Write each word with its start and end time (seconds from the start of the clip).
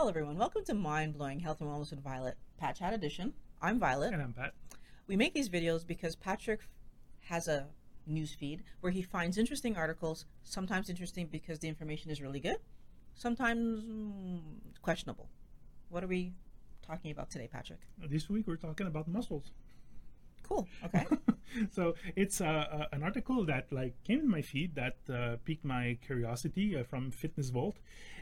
Hello, 0.00 0.08
everyone. 0.08 0.38
Welcome 0.38 0.64
to 0.64 0.72
Mind 0.72 1.12
Blowing 1.12 1.40
Health 1.40 1.60
and 1.60 1.68
Wellness 1.68 1.90
with 1.90 2.02
Violet, 2.02 2.38
Pat 2.56 2.74
Chat 2.76 2.94
Edition. 2.94 3.34
I'm 3.60 3.78
Violet. 3.78 4.14
And 4.14 4.22
I'm 4.22 4.32
Pat. 4.32 4.54
We 5.06 5.14
make 5.14 5.34
these 5.34 5.50
videos 5.50 5.86
because 5.86 6.16
Patrick 6.16 6.60
has 7.24 7.48
a 7.48 7.66
news 8.06 8.32
feed 8.32 8.62
where 8.80 8.92
he 8.92 9.02
finds 9.02 9.36
interesting 9.36 9.76
articles, 9.76 10.24
sometimes 10.42 10.88
interesting 10.88 11.26
because 11.26 11.58
the 11.58 11.68
information 11.68 12.10
is 12.10 12.22
really 12.22 12.40
good, 12.40 12.56
sometimes 13.14 13.82
mm, 13.84 14.40
questionable. 14.80 15.28
What 15.90 16.02
are 16.02 16.08
we 16.08 16.32
talking 16.80 17.10
about 17.10 17.28
today, 17.28 17.50
Patrick? 17.52 17.80
This 18.08 18.30
week 18.30 18.46
we're 18.46 18.56
talking 18.56 18.86
about 18.86 19.06
muscles. 19.06 19.50
Cool. 20.50 20.66
Okay. 20.84 21.06
so 21.70 21.94
it's 22.16 22.40
uh, 22.40 22.44
uh, 22.44 22.86
an 22.92 23.04
article 23.04 23.44
that 23.44 23.72
like 23.72 23.94
came 24.02 24.18
in 24.18 24.28
my 24.28 24.42
feed 24.42 24.74
that 24.74 24.96
uh, 25.12 25.36
piqued 25.44 25.64
my 25.64 25.96
curiosity 26.04 26.76
uh, 26.76 26.82
from 26.82 27.12
Fitness 27.12 27.50
Volt, 27.50 27.76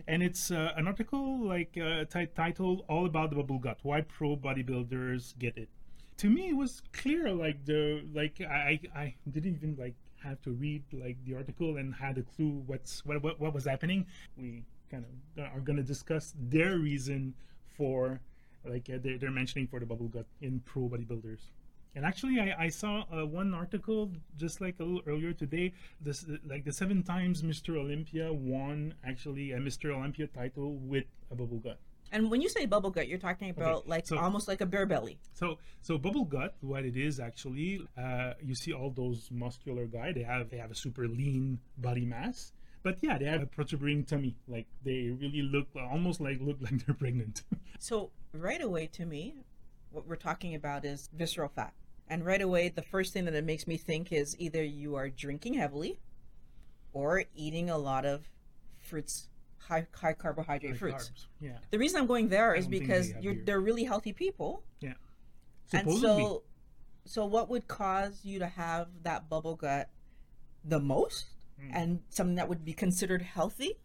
and 0.07 0.23
it's 0.23 0.51
uh, 0.51 0.73
an 0.77 0.87
article 0.87 1.41
like 1.41 1.79
uh, 1.83 2.05
t- 2.05 2.27
titled 2.37 2.85
"All 2.89 3.07
About 3.07 3.31
the 3.31 3.37
Bubble 3.37 3.59
Gut: 3.59 3.79
Why 3.83 4.03
Pro 4.03 4.37
Bodybuilders 4.37 5.39
Get 5.39 5.57
It." 5.57 5.71
To 6.19 6.29
me, 6.29 6.51
it 6.51 6.57
was 6.57 6.83
clear. 6.93 7.33
Like 7.33 7.65
the 7.65 8.05
like 8.13 8.43
I 8.43 8.79
I 8.95 9.15
didn't 9.31 9.55
even 9.57 9.77
like 9.79 9.95
have 10.23 10.43
to 10.43 10.51
read 10.51 10.83
like 10.93 11.17
the 11.25 11.35
article 11.35 11.79
and 11.79 11.95
had 11.95 12.19
a 12.19 12.23
clue 12.23 12.63
what's 12.67 13.07
what 13.07 13.23
what, 13.23 13.41
what 13.41 13.55
was 13.55 13.65
happening. 13.65 14.05
We 14.37 14.65
kind 14.91 15.05
of 15.05 15.45
are 15.55 15.61
going 15.61 15.77
to 15.77 15.83
discuss 15.83 16.35
their 16.39 16.77
reason 16.79 17.35
for 17.77 18.21
like 18.67 18.85
they're, 18.85 19.17
they're 19.17 19.31
mentioning 19.31 19.67
for 19.67 19.81
the 19.81 19.87
bubble 19.87 20.09
gut 20.09 20.27
in 20.43 20.61
pro 20.61 20.83
bodybuilders. 20.89 21.41
And 21.99 22.07
actually, 22.07 22.39
I, 22.39 22.55
I 22.67 22.69
saw 22.69 23.03
uh, 23.13 23.27
one 23.27 23.53
article 23.53 24.13
just 24.37 24.61
like 24.61 24.77
a 24.79 24.85
little 24.85 25.03
earlier 25.09 25.33
today. 25.33 25.73
This 26.01 26.25
like 26.47 26.65
the 26.65 26.71
seven 26.73 27.03
times 27.03 27.43
Mr. 27.43 27.77
Olympia 27.77 28.33
won 28.33 28.95
actually 29.05 29.51
a 29.51 29.59
Mr. 29.59 29.93
Olympia 29.93 30.29
title 30.29 30.77
with 30.77 31.07
a 31.33 31.35
bubble 31.35 31.59
gut. 31.59 31.81
And 32.13 32.31
when 32.31 32.41
you 32.41 32.49
say 32.49 32.67
bubble 32.67 32.91
gut, 32.91 33.09
you're 33.09 33.19
talking 33.19 33.51
about 33.51 33.79
Okay, 33.79 33.89
like 33.91 34.07
so- 34.07 34.17
almost 34.17 34.47
like 34.47 34.61
a 34.61 34.67
bear 34.67 34.87
belly. 34.87 35.19
So 35.35 35.59
so 35.83 35.99
bubble 35.99 36.25
gut, 36.25 36.55
what 36.61 36.85
it 36.85 36.97
is 36.97 37.19
actually, 37.19 37.85
uh, 38.01 38.35
you 38.41 38.55
see 38.55 38.73
all 38.73 38.91
those 38.91 39.29
muscular 39.33 39.87
guy. 39.87 40.13
They 40.13 40.23
have 40.23 40.51
they 40.51 40.59
have 40.59 40.71
a 40.71 40.77
super 40.77 41.09
lean 41.09 41.59
body 41.79 42.05
mass, 42.05 42.53
but 42.85 42.99
yeah, 43.03 43.19
they 43.19 43.25
have 43.25 43.43
a 43.43 43.47
protuberant 43.47 44.07
tummy. 44.07 44.37
Like 44.47 44.69
they 44.85 45.11
really 45.11 45.43
look 45.43 45.67
almost 45.75 46.21
like 46.21 46.39
look 46.41 46.59
like 46.61 46.87
they're 46.87 46.95
pregnant. 46.95 47.43
So 47.81 48.11
right 48.33 48.61
away 48.63 48.87
to 48.99 49.05
me, 49.05 49.35
what 49.91 50.07
we're 50.07 50.17
talking 50.31 50.55
about 50.55 50.85
is 50.85 51.11
visceral 51.13 51.49
fat. 51.49 51.73
And 52.11 52.25
right 52.25 52.41
away, 52.41 52.69
the 52.71 52.83
first 52.83 53.13
thing 53.13 53.25
that 53.27 53.35
it 53.35 53.45
makes 53.45 53.67
me 53.67 53.77
think 53.77 54.13
is 54.13 54.35
either 54.39 54.63
you 54.63 54.95
are 54.95 55.09
drinking 55.09 55.55
heavily 55.55 56.01
or 56.93 57.25
eating 57.35 57.69
a 57.71 57.77
lot 57.79 58.05
of 58.07 58.29
fruits, 58.81 59.29
high, 59.59 59.87
high 59.95 60.15
carbohydrate 60.15 60.73
Like 60.73 60.79
fruits. 60.81 61.11
carbs. 61.11 61.27
Yeah, 61.41 61.59
The 61.71 61.79
reason 61.79 62.01
I'm 62.01 62.07
going 62.07 62.29
there 62.29 62.55
is 62.55 62.67
because 62.67 63.13
they 63.13 63.21
you're, 63.21 63.35
beer. 63.35 63.43
they're 63.45 63.61
really 63.61 63.85
healthy 63.85 64.13
people. 64.13 64.63
yeah. 64.81 64.95
Supposedly. 65.67 65.93
And 65.95 66.01
so, 66.01 66.43
so 67.05 67.27
what 67.27 67.51
would 67.51 67.69
cause 67.69 68.21
you 68.25 68.39
to 68.39 68.47
have 68.47 68.89
that 69.03 69.29
bubble 69.29 69.55
gut 69.57 69.91
the 70.65 70.81
most 70.81 71.27
Hmm. 71.61 71.71
and 71.75 72.01
something 72.09 72.37
that 72.37 72.49
would 72.49 72.65
be 72.65 72.73
considered 72.73 73.21
healthy? 73.21 73.79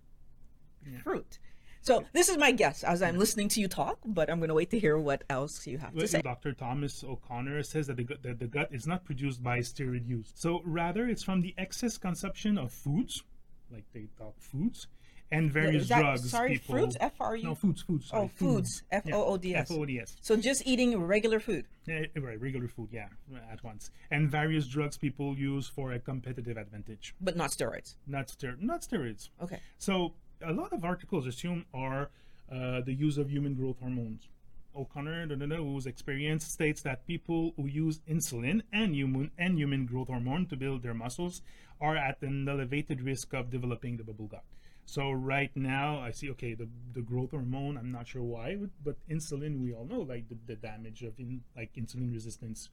Yeah. 0.90 1.00
Fruit. 1.00 1.40
So 1.84 2.06
this 2.14 2.30
is 2.30 2.38
my 2.38 2.52
guess 2.54 2.84
as 2.86 3.02
I'm 3.02 3.18
listening 3.18 3.50
to 3.50 3.60
you 3.60 3.68
talk, 3.68 4.00
but 4.06 4.30
I'm 4.30 4.40
going 4.40 4.48
to 4.48 4.54
wait 4.56 4.70
to 4.72 4.80
hear 4.80 4.98
what 4.98 5.26
else 5.30 5.68
you 5.68 5.78
have 5.80 5.94
to 5.96 6.08
say. 6.08 6.22
Dr. 6.22 6.54
Thomas 6.54 7.04
O'Connor 7.04 7.62
says 7.64 7.88
that 7.88 7.98
the, 7.98 8.06
gut, 8.06 8.24
that 8.24 8.40
the 8.40 8.48
gut 8.48 8.70
is 8.72 8.88
not 8.88 9.04
produced 9.04 9.44
by 9.44 9.60
steroid 9.60 10.08
use. 10.08 10.32
So 10.34 10.62
rather, 10.64 11.08
it's 11.08 11.24
from 11.24 11.42
the 11.42 11.54
excess 11.58 11.98
consumption 11.98 12.58
of 12.58 12.72
foods, 12.72 13.22
like 13.70 13.84
they 13.94 14.08
talk 14.18 14.34
foods, 14.40 14.88
and 15.30 15.52
various 15.52 15.90
that- 15.90 16.00
drugs. 16.00 16.30
sorry, 16.30 16.54
people, 16.54 16.76
fruits? 16.76 16.96
F 17.02 17.14
R 17.20 17.36
U? 17.36 17.44
No, 17.44 17.56
foods, 17.56 17.82
foods. 17.82 18.06
Oh, 18.14 18.18
sorry, 18.18 18.28
foods. 18.30 18.84
F 18.90 19.04
O 19.12 19.26
O 19.26 19.38
D 19.38 19.54
S. 19.54 19.70
F 19.70 19.76
O 19.78 19.82
O 19.82 19.86
D 19.86 20.00
S. 20.00 20.16
So 20.22 20.38
just 20.38 20.66
eating 20.66 20.98
regular 21.02 21.42
food. 21.42 21.66
Yeah, 21.86 22.06
eh, 22.16 22.20
right, 22.22 22.40
regular 22.40 22.70
food, 22.70 22.90
yeah, 22.94 23.08
at 23.52 23.62
once. 23.62 23.92
And 24.10 24.30
various 24.32 24.68
drugs 24.68 24.98
people 24.98 25.36
use 25.38 25.68
for 25.68 25.92
a 25.92 26.00
competitive 26.00 26.56
advantage. 26.56 27.14
but 27.20 27.36
not 27.36 27.50
steroids. 27.52 27.96
Not, 28.08 28.30
ster- 28.30 28.56
not 28.60 28.84
steroids. 28.84 29.30
Okay. 29.42 29.60
So 29.80 30.14
a 30.46 30.54
lot 30.54 30.74
of 30.74 30.84
articles 30.84 31.26
assume 31.28 31.66
are 31.74 32.10
uh, 32.52 32.82
the 32.82 32.94
use 32.94 33.18
of 33.18 33.32
human 33.32 33.54
growth 33.54 33.78
hormones. 33.80 34.28
O'Connor, 34.76 35.28
whose 35.28 35.86
experience 35.86 36.46
states 36.46 36.82
that 36.82 37.06
people 37.06 37.54
who 37.56 37.68
use 37.68 38.02
insulin 38.10 38.62
and 38.72 38.96
human 38.96 39.30
and 39.38 39.58
human 39.58 39.86
growth 39.86 40.08
hormone 40.08 40.48
to 40.48 40.56
build 40.56 40.82
their 40.82 40.96
muscles 40.96 41.42
are 41.80 41.96
at 41.96 42.22
an 42.22 42.48
elevated 42.48 43.02
risk 43.02 43.34
of 43.34 43.52
developing 43.52 43.98
the 43.98 44.04
bubble 44.04 44.28
gut. 44.28 44.44
So 44.86 45.12
right 45.12 45.52
now, 45.56 46.00
I 46.00 46.12
see. 46.12 46.30
Okay, 46.32 46.54
the 46.54 46.68
the 46.94 47.02
growth 47.02 47.32
hormone. 47.32 47.78
I'm 47.78 47.92
not 47.92 48.08
sure 48.08 48.24
why, 48.24 48.56
but, 48.56 48.70
but 48.84 48.96
insulin. 49.10 49.62
We 49.62 49.74
all 49.74 49.86
know 49.86 50.02
like 50.02 50.28
the, 50.28 50.38
the 50.46 50.56
damage 50.56 51.04
of 51.04 51.18
in, 51.20 51.42
like 51.56 51.74
insulin 51.76 52.12
resistance. 52.12 52.70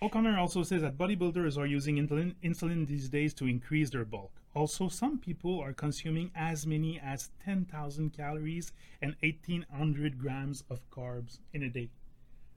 O'Connor 0.00 0.38
also 0.38 0.62
says 0.62 0.82
that 0.82 0.96
bodybuilders 0.96 1.58
are 1.58 1.66
using 1.66 1.96
insulin, 1.96 2.34
insulin 2.44 2.86
these 2.86 3.08
days 3.08 3.34
to 3.34 3.46
increase 3.46 3.90
their 3.90 4.04
bulk. 4.04 4.30
Also, 4.54 4.88
some 4.88 5.18
people 5.18 5.60
are 5.60 5.72
consuming 5.72 6.30
as 6.36 6.66
many 6.66 7.00
as 7.00 7.30
10,000 7.44 8.10
calories 8.10 8.72
and 9.02 9.16
1,800 9.22 10.18
grams 10.18 10.62
of 10.70 10.88
carbs 10.90 11.38
in 11.52 11.64
a 11.64 11.68
day. 11.68 11.90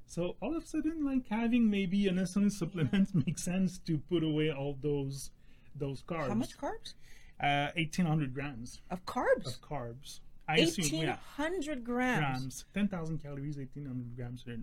So 0.06 0.36
all 0.42 0.56
of 0.56 0.64
a 0.64 0.68
sudden, 0.68 1.04
like 1.06 1.28
having 1.30 1.70
maybe 1.70 2.08
an 2.08 2.18
insulin 2.18 2.52
supplement 2.62 3.16
makes 3.26 3.44
sense 3.44 3.80
to 3.80 3.98
put 3.98 4.24
away 4.24 4.52
all 4.52 4.78
those 4.82 5.32
those 5.76 6.04
carbs. 6.04 6.28
How 6.28 6.34
much 6.34 6.58
carbs? 6.58 6.94
Uh, 7.42 7.72
1,800 7.76 8.34
grams 8.34 8.82
Of 8.92 9.06
carbs? 9.06 9.48
of 9.48 9.62
carbs. 9.62 10.20
I 10.48 10.58
assume, 10.58 11.02
yeah, 11.02 11.18
1,800 11.38 11.84
grams, 11.86 12.20
grams, 12.20 12.66
10,000 12.74 13.24
calories, 13.24 13.56
1,800 13.58 14.16
grams 14.18 14.44
uh, 14.48 14.54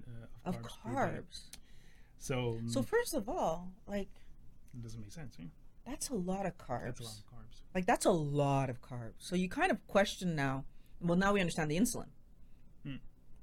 of 0.44 0.56
of 0.56 0.62
carbs. 0.62 0.84
carbs. 0.84 1.40
So, 2.18 2.58
So 2.66 2.82
first 2.82 3.14
of 3.14 3.28
all, 3.28 3.70
like 3.86 4.08
it 4.74 4.82
doesn't 4.82 5.00
make 5.00 5.12
sense. 5.12 5.36
Right? 5.38 5.48
that's 5.88 6.10
a 6.10 6.14
lot 6.14 6.46
of 6.46 6.56
carbs. 6.58 6.84
That's 6.84 7.00
a 7.00 7.04
lot 7.04 7.16
of 7.18 7.24
carbs. 7.26 7.62
Like 7.74 7.86
that's 7.86 8.04
a 8.04 8.10
lot 8.10 8.70
of 8.70 8.82
carbs. 8.82 9.14
So 9.18 9.36
you 9.36 9.48
kind 9.48 9.70
of 9.70 9.84
question 9.86 10.34
now. 10.34 10.64
Well, 11.00 11.16
now 11.16 11.32
we 11.32 11.40
understand 11.40 11.70
the 11.70 11.78
insulin. 11.78 12.08
Hmm. 12.84 12.96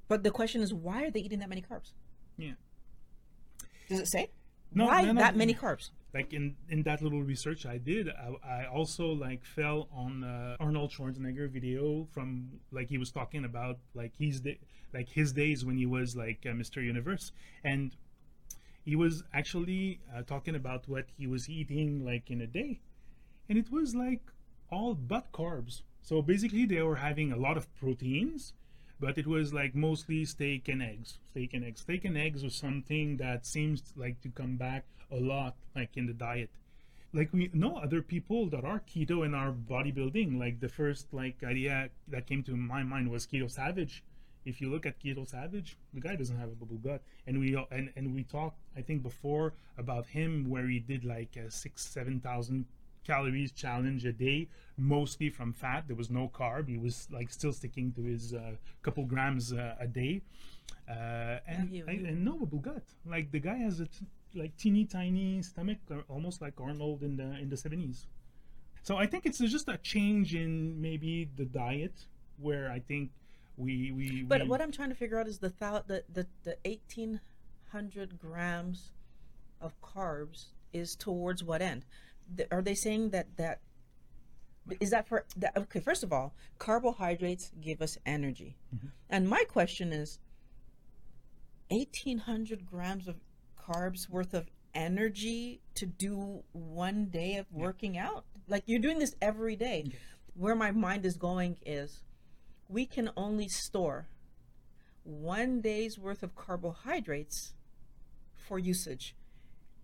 But 0.07 0.23
the 0.23 0.31
question 0.31 0.61
is, 0.61 0.73
why 0.73 1.03
are 1.03 1.11
they 1.11 1.21
eating 1.21 1.39
that 1.39 1.49
many 1.49 1.61
carbs? 1.61 1.93
Yeah. 2.37 2.51
Does 3.89 3.99
it 3.99 4.07
say? 4.07 4.31
No, 4.73 4.85
why 4.85 5.03
no, 5.03 5.13
no. 5.13 5.21
that 5.21 5.35
many 5.35 5.53
carbs? 5.53 5.91
Like 6.13 6.33
in 6.33 6.55
in 6.69 6.83
that 6.83 7.01
little 7.01 7.23
research 7.23 7.65
I 7.65 7.77
did, 7.77 8.09
I, 8.09 8.61
I 8.61 8.65
also 8.67 9.07
like 9.07 9.43
fell 9.43 9.89
on 9.91 10.23
uh, 10.23 10.55
Arnold 10.59 10.91
Schwarzenegger 10.91 11.49
video 11.49 12.07
from 12.11 12.49
like 12.71 12.89
he 12.89 12.97
was 12.97 13.11
talking 13.11 13.45
about 13.45 13.79
like 13.93 14.13
his 14.17 14.41
day, 14.41 14.59
like 14.93 15.09
his 15.09 15.33
days 15.33 15.65
when 15.65 15.77
he 15.77 15.85
was 15.85 16.15
like 16.15 16.45
uh, 16.45 16.49
Mr. 16.49 16.83
Universe, 16.83 17.31
and 17.63 17.95
he 18.85 18.96
was 18.96 19.23
actually 19.34 20.00
uh, 20.16 20.22
talking 20.22 20.56
about 20.56 20.88
what 20.88 21.06
he 21.18 21.25
was 21.28 21.50
eating 21.50 22.06
like 22.06 22.29
in 22.29 22.40
a 22.40 22.47
day, 22.47 22.79
and 23.50 23.57
it 23.57 23.72
was 23.72 23.96
like 23.96 24.22
all 24.72 24.94
but 24.94 25.31
carbs. 25.31 25.81
So 26.01 26.22
basically, 26.22 26.66
they 26.66 26.81
were 26.84 26.97
having 26.97 27.31
a 27.31 27.38
lot 27.38 27.57
of 27.57 27.73
proteins, 27.75 28.53
but 29.00 29.18
it 29.18 29.25
was 29.25 29.53
like 29.53 29.73
mostly 29.73 30.23
steak 30.25 30.68
and 30.68 30.84
eggs. 30.84 31.18
Steak 31.31 31.53
and 31.56 31.66
eggs. 31.66 31.81
Steak 31.81 32.06
and 32.06 32.18
eggs 32.18 32.44
was 32.44 32.56
something 32.56 33.18
that 33.18 33.46
seems 33.46 33.81
like 33.96 34.22
to 34.22 34.29
come 34.29 34.56
back 34.56 34.85
a 35.12 35.17
lot, 35.17 35.56
like 35.75 35.97
in 35.97 36.06
the 36.06 36.13
diet. 36.13 36.52
Like 37.12 37.34
we 37.34 37.50
know 37.53 37.78
other 37.78 38.02
people 38.02 38.47
that 38.50 38.66
are 38.66 38.81
keto 38.81 39.25
and 39.25 39.35
are 39.35 39.52
bodybuilding. 39.52 40.38
Like 40.38 40.59
the 40.59 40.69
first 40.69 41.12
like 41.12 41.44
idea 41.44 41.90
that 42.09 42.28
came 42.28 42.44
to 42.44 42.56
my 42.56 42.84
mind 42.84 43.09
was 43.09 43.25
Keto 43.25 43.50
Savage. 43.50 44.03
If 44.45 44.61
you 44.61 44.69
look 44.69 44.85
at 44.85 45.00
Keto 45.00 45.28
Savage, 45.28 45.78
the 45.94 46.00
guy 46.01 46.16
doesn't 46.16 46.38
have 46.38 46.50
a 46.50 46.56
bubble 46.56 46.78
gut, 46.78 47.01
and 47.28 47.39
we 47.39 47.56
and 47.72 47.91
and 47.95 48.13
we 48.16 48.23
talked 48.23 48.59
I 48.78 48.81
think 48.81 49.03
before 49.03 49.53
about 49.78 50.06
him 50.07 50.50
where 50.50 50.67
he 50.67 50.79
did 50.79 51.03
like 51.03 51.35
a 51.35 51.50
six 51.51 51.83
seven 51.85 52.19
thousand 52.19 52.66
calories 53.05 53.51
challenge 53.51 54.05
a 54.05 54.13
day, 54.13 54.47
mostly 54.78 55.29
from 55.29 55.53
fat. 55.53 55.85
There 55.88 55.95
was 55.95 56.09
no 56.09 56.29
carb. 56.34 56.67
He 56.69 56.78
was 56.78 57.07
like 57.11 57.31
still 57.31 57.53
sticking 57.53 57.91
to 57.94 58.03
his 58.03 58.34
uh, 58.34 58.53
couple 58.81 59.05
grams 59.05 59.53
uh, 59.53 59.75
a 59.79 59.87
day, 59.87 60.22
uh, 60.90 61.40
and, 61.47 61.72
you- 61.72 61.85
and 61.87 62.05
and 62.05 62.23
no 62.25 62.37
bubble 62.37 62.59
gut. 62.59 62.84
Like 63.05 63.31
the 63.31 63.40
guy 63.40 63.55
has 63.58 63.79
a 63.79 63.85
t- 63.87 64.05
like 64.34 64.55
teeny 64.58 64.85
tiny 64.85 65.41
stomach, 65.41 65.78
uh, 65.91 65.96
almost 66.09 66.41
like 66.41 66.59
Arnold 66.59 67.03
in 67.03 67.17
the 67.17 67.29
in 67.40 67.49
the 67.49 67.58
seventies. 67.58 68.05
So 68.84 68.97
I 68.97 69.08
think 69.08 69.25
it's 69.25 69.40
just 69.40 69.67
a 69.67 69.78
change 69.78 70.35
in 70.35 70.79
maybe 70.81 71.29
the 71.35 71.46
diet 71.46 72.05
where 72.37 72.69
I 72.72 72.79
think 72.79 73.11
we 73.57 73.91
we. 73.91 74.23
But 74.23 74.43
we, 74.43 74.47
what 74.47 74.61
I'm 74.61 74.72
trying 74.72 74.90
to 74.90 74.96
figure 74.96 75.19
out 75.19 75.28
is 75.28 75.40
the 75.40 75.53
thou- 75.59 75.84
the 75.85 76.03
the, 76.11 76.28
the 76.43 76.57
1,800 76.66 78.19
grams 78.19 78.91
of 79.61 79.79
carbs 79.81 80.47
is 80.73 80.96
towards 80.96 81.43
what 81.43 81.61
end? 81.61 81.85
Th- 82.35 82.47
Are 82.52 82.61
they 82.61 82.75
saying 82.75 83.11
that 83.11 83.37
that 83.37 83.61
is 84.79 84.90
that 84.90 85.07
for 85.07 85.25
that? 85.37 85.55
Okay, 85.57 85.79
first 85.79 86.03
of 86.03 86.11
all, 86.11 86.34
carbohydrates 86.59 87.52
give 87.61 87.81
us 87.81 87.97
energy, 88.05 88.57
Mm-hmm. 88.75 88.87
and 89.09 89.29
my 89.29 89.43
question 89.47 89.93
is, 89.93 90.19
1,800 91.69 92.66
grams 92.66 93.07
of 93.07 93.16
carbs 93.59 94.09
worth 94.09 94.34
of 94.34 94.49
energy 94.73 95.61
to 95.75 95.85
do 95.85 96.43
one 96.52 97.05
day 97.05 97.37
of 97.37 97.46
working 97.52 97.97
out? 97.97 98.25
Like 98.47 98.63
you're 98.67 98.79
doing 98.79 98.99
this 98.99 99.16
every 99.22 99.55
day. 99.55 99.85
Where 100.35 100.55
my 100.55 100.72
mind 100.72 101.05
is 101.05 101.16
going 101.16 101.57
is 101.66 102.03
we 102.67 102.85
can 102.85 103.09
only 103.16 103.47
store 103.47 104.08
one 105.03 105.62
day's 105.62 106.00
worth 106.00 106.23
of 106.23 106.35
carbohydrates 106.35 107.53
for 108.35 108.58
usage 108.58 109.16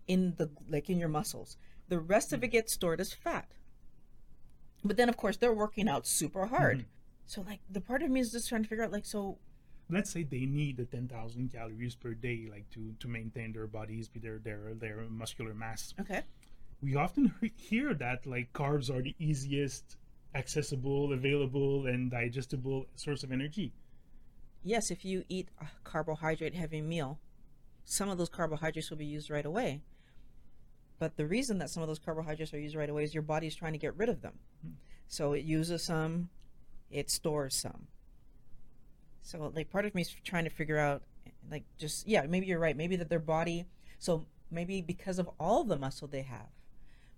in 0.08 0.34
the 0.36 0.50
like 0.68 0.90
in 0.90 0.98
your 0.98 1.08
muscles. 1.08 1.56
The 1.88 2.00
rest 2.00 2.32
of 2.32 2.42
it 2.42 2.46
mm-hmm. 2.46 2.52
gets 2.52 2.72
stored 2.72 3.00
as 3.00 3.12
fat. 3.12 3.48
But 4.84 4.96
then 4.96 5.08
of 5.08 5.16
course 5.16 5.36
they're 5.36 5.52
working 5.52 5.88
out 5.88 6.06
super 6.06 6.46
hard. 6.46 6.78
Mm-hmm. 6.78 6.86
So 7.26 7.42
like 7.42 7.60
the 7.70 7.80
part 7.80 8.02
of 8.02 8.10
me 8.10 8.20
is 8.20 8.32
just 8.32 8.48
trying 8.48 8.62
to 8.62 8.68
figure 8.68 8.84
out 8.84 8.92
like 8.92 9.06
so 9.06 9.38
let's 9.90 10.10
say 10.10 10.22
they 10.22 10.46
need 10.46 10.76
the 10.76 10.84
10,000 10.84 11.52
calories 11.52 11.94
per 11.94 12.14
day 12.14 12.48
like 12.50 12.68
to 12.70 12.94
to 12.98 13.08
maintain 13.08 13.52
their 13.52 13.66
bodies 13.66 14.08
be 14.08 14.18
their 14.18 14.38
their 14.38 14.74
their 14.74 15.04
muscular 15.10 15.54
mass 15.54 15.92
okay. 16.00 16.22
we 16.80 16.94
often 16.96 17.34
hear 17.56 17.92
that 17.94 18.26
like 18.26 18.52
carbs 18.52 18.90
are 18.90 19.02
the 19.02 19.14
easiest 19.18 19.96
accessible 20.34 21.12
available 21.12 21.86
and 21.86 22.10
digestible 22.10 22.86
source 22.94 23.22
of 23.22 23.32
energy 23.32 23.72
Yes, 24.64 24.90
if 24.90 25.04
you 25.04 25.24
eat 25.28 25.48
a 25.60 25.66
carbohydrate 25.82 26.54
heavy 26.54 26.80
meal, 26.80 27.18
some 27.84 28.08
of 28.08 28.18
those 28.18 28.28
carbohydrates 28.28 28.90
will 28.90 28.96
be 28.96 29.06
used 29.06 29.28
right 29.28 29.44
away. 29.44 29.82
But 30.98 31.16
the 31.16 31.26
reason 31.26 31.58
that 31.58 31.70
some 31.70 31.82
of 31.82 31.88
those 31.88 31.98
carbohydrates 31.98 32.54
are 32.54 32.60
used 32.60 32.76
right 32.76 32.88
away 32.88 33.02
is 33.02 33.12
your 33.12 33.24
body's 33.24 33.56
trying 33.56 33.72
to 33.72 33.78
get 33.78 33.96
rid 33.96 34.08
of 34.08 34.22
them. 34.22 34.34
Hmm. 34.62 34.72
So 35.08 35.32
it 35.32 35.44
uses 35.44 35.82
some, 35.82 36.28
it 36.90 37.10
stores 37.10 37.56
some. 37.56 37.88
So 39.22 39.50
like 39.54 39.70
part 39.70 39.84
of 39.84 39.94
me 39.94 40.02
is 40.02 40.14
trying 40.24 40.44
to 40.44 40.50
figure 40.50 40.78
out 40.78 41.02
like 41.50 41.64
just 41.78 42.06
yeah, 42.06 42.24
maybe 42.26 42.46
you're 42.46 42.60
right. 42.60 42.76
Maybe 42.76 42.96
that 42.96 43.08
their 43.08 43.18
body 43.18 43.66
so 43.98 44.26
maybe 44.50 44.80
because 44.80 45.18
of 45.18 45.28
all 45.40 45.64
the 45.64 45.76
muscle 45.76 46.06
they 46.06 46.22
have, 46.22 46.50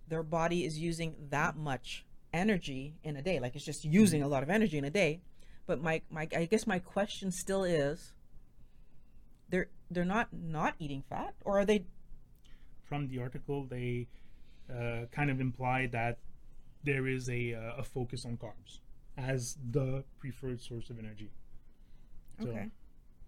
their 0.08 0.22
body 0.22 0.64
is 0.64 0.78
using 0.78 1.14
that 1.30 1.56
much 1.56 2.06
energy 2.34 2.96
in 3.02 3.16
a 3.16 3.22
day. 3.22 3.40
Like 3.40 3.54
it's 3.56 3.64
just 3.64 3.84
using 3.84 4.22
a 4.22 4.28
lot 4.28 4.42
of 4.42 4.50
energy 4.50 4.76
in 4.76 4.84
a 4.84 4.90
day. 4.90 5.22
But 5.66 5.80
my, 5.80 6.02
my 6.10 6.28
I 6.36 6.44
guess 6.44 6.66
my 6.66 6.78
question 6.78 7.30
still 7.30 7.64
is 7.64 8.12
they're 9.48 9.68
they're 9.90 10.04
not 10.04 10.28
not 10.32 10.74
eating 10.78 11.02
fat 11.08 11.34
or 11.42 11.60
are 11.60 11.64
they 11.64 11.84
from 12.82 13.08
the 13.08 13.18
article 13.18 13.64
they 13.64 14.08
uh, 14.70 15.06
kind 15.12 15.30
of 15.30 15.40
imply 15.40 15.86
that 15.92 16.18
there 16.82 17.06
is 17.06 17.28
a, 17.28 17.54
uh, 17.54 17.80
a 17.80 17.82
focus 17.82 18.24
on 18.24 18.36
carbs 18.36 18.80
as 19.16 19.56
the 19.70 20.04
preferred 20.18 20.60
source 20.60 20.90
of 20.90 20.98
energy 20.98 21.30
so 22.42 22.48
Okay. 22.48 22.68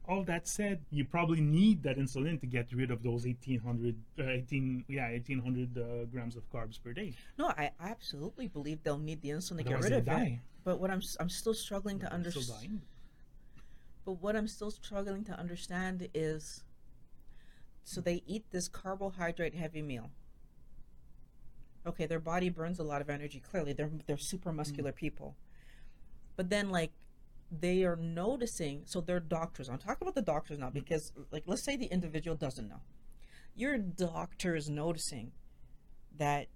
All 0.09 0.23
that 0.25 0.47
said 0.47 0.81
you 0.91 1.05
probably 1.05 1.41
need 1.41 1.83
that 1.83 1.99
insulin 1.99 2.41
to 2.41 2.47
get 2.47 2.73
rid 2.73 2.91
of 2.91 3.03
those 3.03 3.25
1800 3.27 3.95
uh, 4.19 4.23
18 4.23 4.85
yeah 4.89 5.11
1800 5.11 5.77
uh, 5.79 6.05
grams 6.07 6.37
of 6.37 6.51
carbs 6.53 6.83
per 6.83 6.93
day 6.93 7.13
No, 7.39 7.47
I 7.49 7.71
absolutely 7.81 8.49
believe 8.49 8.83
they'll 8.83 8.99
need 8.99 9.21
the 9.23 9.31
insulin 9.31 9.59
to 9.59 9.65
get 9.65 9.83
rid 9.83 9.93
of 9.93 10.09
it. 10.09 10.39
But 10.65 10.81
what 10.81 10.91
I'm 10.91 11.03
I'm 11.21 11.29
still 11.29 11.55
struggling 11.55 11.99
to 12.01 12.13
understand. 12.13 12.83
But 14.05 14.23
what 14.23 14.37
I'm 14.37 14.49
still 14.49 14.71
struggling 14.71 15.25
to 15.25 15.33
understand 15.33 16.09
is 16.15 16.63
so 17.85 18.01
they 18.01 18.23
eat 18.27 18.45
this 18.51 18.67
carbohydrate 18.69 19.55
heavy 19.55 19.83
meal. 19.83 20.11
Okay, 21.87 22.07
their 22.07 22.19
body 22.19 22.49
burns 22.49 22.81
a 22.81 22.83
lot 22.83 23.01
of 23.01 23.09
energy. 23.09 23.41
Clearly, 23.41 23.73
they're 23.73 23.91
they're 24.07 24.17
super 24.17 24.53
muscular 24.53 24.93
people. 24.93 25.37
But 26.37 26.51
then 26.51 26.71
like 26.71 26.91
they 27.51 27.85
are 27.85 27.97
noticing 27.97 28.83
so 28.85 29.01
they're 29.01 29.21
doctors. 29.21 29.69
I'm 29.69 29.79
talking 29.79 30.03
about 30.03 30.15
the 30.15 30.23
doctors 30.23 30.59
now 30.59 30.71
because 30.71 31.13
like 31.31 31.45
let's 31.47 31.63
say 31.63 31.77
the 31.77 31.87
individual 31.87 32.37
doesn't 32.37 32.69
know. 32.69 32.81
Your 33.55 33.79
doctor 33.79 34.55
is 34.55 34.69
noticing 34.69 35.33
that 36.19 36.49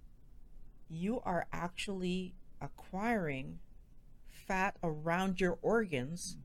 you 0.89 1.21
are 1.23 1.47
actually 1.53 2.35
acquiring 2.61 3.59
fat 4.29 4.75
around 4.83 5.39
your 5.39 5.57
organs 5.61 6.37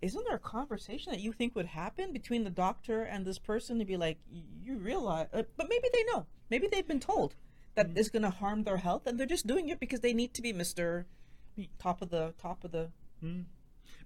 isn't 0.00 0.24
there 0.26 0.36
a 0.36 0.40
conversation 0.40 1.12
that 1.12 1.20
you 1.20 1.32
think 1.32 1.54
would 1.56 1.66
happen 1.66 2.12
between 2.12 2.44
the 2.44 2.50
doctor 2.50 3.02
and 3.02 3.24
this 3.24 3.38
person 3.38 3.78
to 3.78 3.84
be 3.84 3.96
like 3.96 4.18
you 4.62 4.76
realize 4.76 5.26
uh, 5.32 5.42
but 5.56 5.68
maybe 5.68 5.88
they 5.92 6.04
know 6.04 6.26
maybe 6.50 6.68
they've 6.70 6.86
been 6.86 7.00
told 7.00 7.34
that 7.74 7.90
it's 7.96 8.08
going 8.08 8.22
to 8.22 8.30
harm 8.30 8.64
their 8.64 8.76
health 8.76 9.06
and 9.06 9.18
they're 9.18 9.26
just 9.26 9.46
doing 9.46 9.68
it 9.68 9.80
because 9.80 10.00
they 10.00 10.12
need 10.12 10.32
to 10.32 10.42
be 10.42 10.52
mr 10.52 11.04
top 11.78 12.00
of 12.00 12.10
the 12.10 12.32
top 12.40 12.64
of 12.64 12.70
the 12.70 12.88
Mm. 13.24 13.44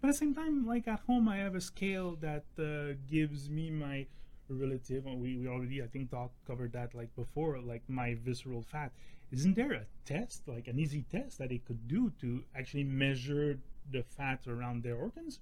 But 0.00 0.08
at 0.08 0.14
the 0.14 0.18
same 0.18 0.34
time, 0.34 0.66
like 0.66 0.88
at 0.88 1.00
home, 1.06 1.28
I 1.28 1.36
have 1.38 1.54
a 1.54 1.60
scale 1.60 2.16
that 2.20 2.44
uh, 2.58 2.94
gives 3.08 3.48
me 3.48 3.70
my 3.70 4.06
relative. 4.48 5.04
We, 5.04 5.36
we 5.36 5.48
already, 5.48 5.82
I 5.82 5.86
think, 5.86 6.10
talk, 6.10 6.32
covered 6.46 6.72
that 6.72 6.94
like 6.94 7.14
before, 7.16 7.60
like 7.60 7.82
my 7.88 8.14
visceral 8.14 8.62
fat. 8.62 8.92
Isn't 9.30 9.54
there 9.54 9.72
a 9.72 9.86
test, 10.04 10.42
like 10.46 10.68
an 10.68 10.78
easy 10.78 11.04
test 11.10 11.38
that 11.38 11.52
it 11.52 11.64
could 11.64 11.88
do 11.88 12.12
to 12.20 12.44
actually 12.54 12.84
measure 12.84 13.58
the 13.90 14.02
fat 14.02 14.46
around 14.46 14.82
their 14.82 14.96
organs? 14.96 15.40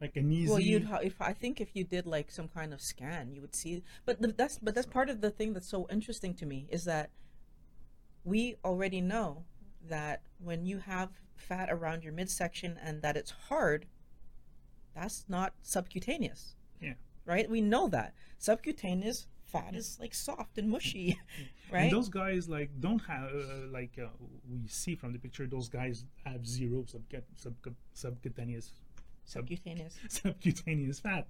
Like 0.00 0.16
an 0.16 0.30
easy. 0.32 0.50
well 0.50 0.60
you'd 0.60 0.88
if 1.02 1.22
i 1.22 1.32
think 1.32 1.60
if 1.60 1.70
you 1.72 1.84
did 1.84 2.04
like 2.04 2.30
some 2.30 2.48
kind 2.48 2.74
of 2.74 2.80
scan 2.82 3.32
you 3.32 3.40
would 3.40 3.54
see 3.54 3.82
but 4.04 4.20
the, 4.20 4.28
that's 4.32 4.58
but 4.58 4.74
that's 4.74 4.88
part 4.88 5.08
of 5.08 5.20
the 5.22 5.30
thing 5.30 5.54
that's 5.54 5.68
so 5.68 5.86
interesting 5.88 6.34
to 6.34 6.44
me 6.44 6.66
is 6.68 6.84
that 6.84 7.10
we 8.24 8.56
already 8.64 9.00
know 9.00 9.44
that 9.88 10.22
when 10.38 10.64
you 10.64 10.78
have 10.78 11.10
fat 11.36 11.68
around 11.70 12.04
your 12.04 12.12
midsection 12.12 12.78
and 12.82 13.02
that 13.02 13.16
it's 13.16 13.32
hard 13.48 13.86
that's 14.94 15.24
not 15.28 15.54
subcutaneous. 15.62 16.54
Yeah. 16.80 16.94
right? 17.26 17.48
We 17.50 17.60
know 17.60 17.88
that. 17.88 18.14
Subcutaneous 18.38 19.26
fat 19.44 19.74
is 19.74 19.98
like 20.00 20.14
soft 20.14 20.56
and 20.58 20.70
mushy 20.70 21.18
right? 21.72 21.82
And 21.82 21.92
those 21.92 22.08
guys 22.08 22.48
like 22.48 22.70
don't 22.80 23.00
have 23.00 23.30
uh, 23.34 23.66
like 23.70 23.98
uh, 24.00 24.08
we 24.48 24.66
see 24.68 24.94
from 24.94 25.12
the 25.12 25.18
picture. 25.18 25.46
Those 25.46 25.68
guys 25.68 26.04
have 26.24 26.46
zero 26.46 26.84
subcut, 26.84 27.22
subcut, 27.40 27.74
subcutaneous 27.92 28.70
sub, 29.24 29.42
subcutaneous. 29.42 29.98
subcutaneous 30.08 31.00
fat. 31.00 31.26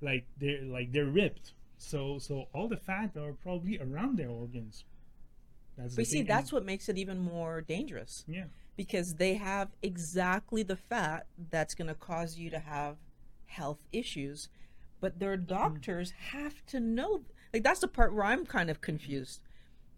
Like 0.00 0.26
they're 0.38 0.62
like 0.62 0.92
they're 0.92 1.06
ripped. 1.06 1.52
So 1.78 2.18
so 2.18 2.46
all 2.54 2.68
the 2.68 2.76
fat 2.76 3.16
are 3.16 3.32
probably 3.32 3.78
around 3.78 4.16
their 4.16 4.30
organs 4.30 4.84
that's 5.82 5.96
but 5.96 6.06
see 6.06 6.18
thing. 6.18 6.26
that's 6.26 6.52
what 6.52 6.64
makes 6.64 6.88
it 6.88 6.98
even 6.98 7.18
more 7.18 7.60
dangerous. 7.60 8.24
Yeah. 8.26 8.44
Because 8.76 9.14
they 9.14 9.34
have 9.34 9.68
exactly 9.82 10.62
the 10.62 10.76
fat 10.76 11.26
that's 11.50 11.74
going 11.74 11.88
to 11.88 11.94
cause 11.94 12.38
you 12.38 12.50
to 12.50 12.58
have 12.58 12.96
health 13.46 13.84
issues 13.92 14.48
but 15.02 15.18
their 15.18 15.36
doctors 15.36 16.12
have 16.30 16.64
to 16.64 16.80
know 16.80 17.22
like 17.52 17.62
that's 17.62 17.80
the 17.80 17.88
part 17.88 18.14
where 18.14 18.24
i'm 18.24 18.46
kind 18.46 18.70
of 18.70 18.80
confused. 18.80 19.42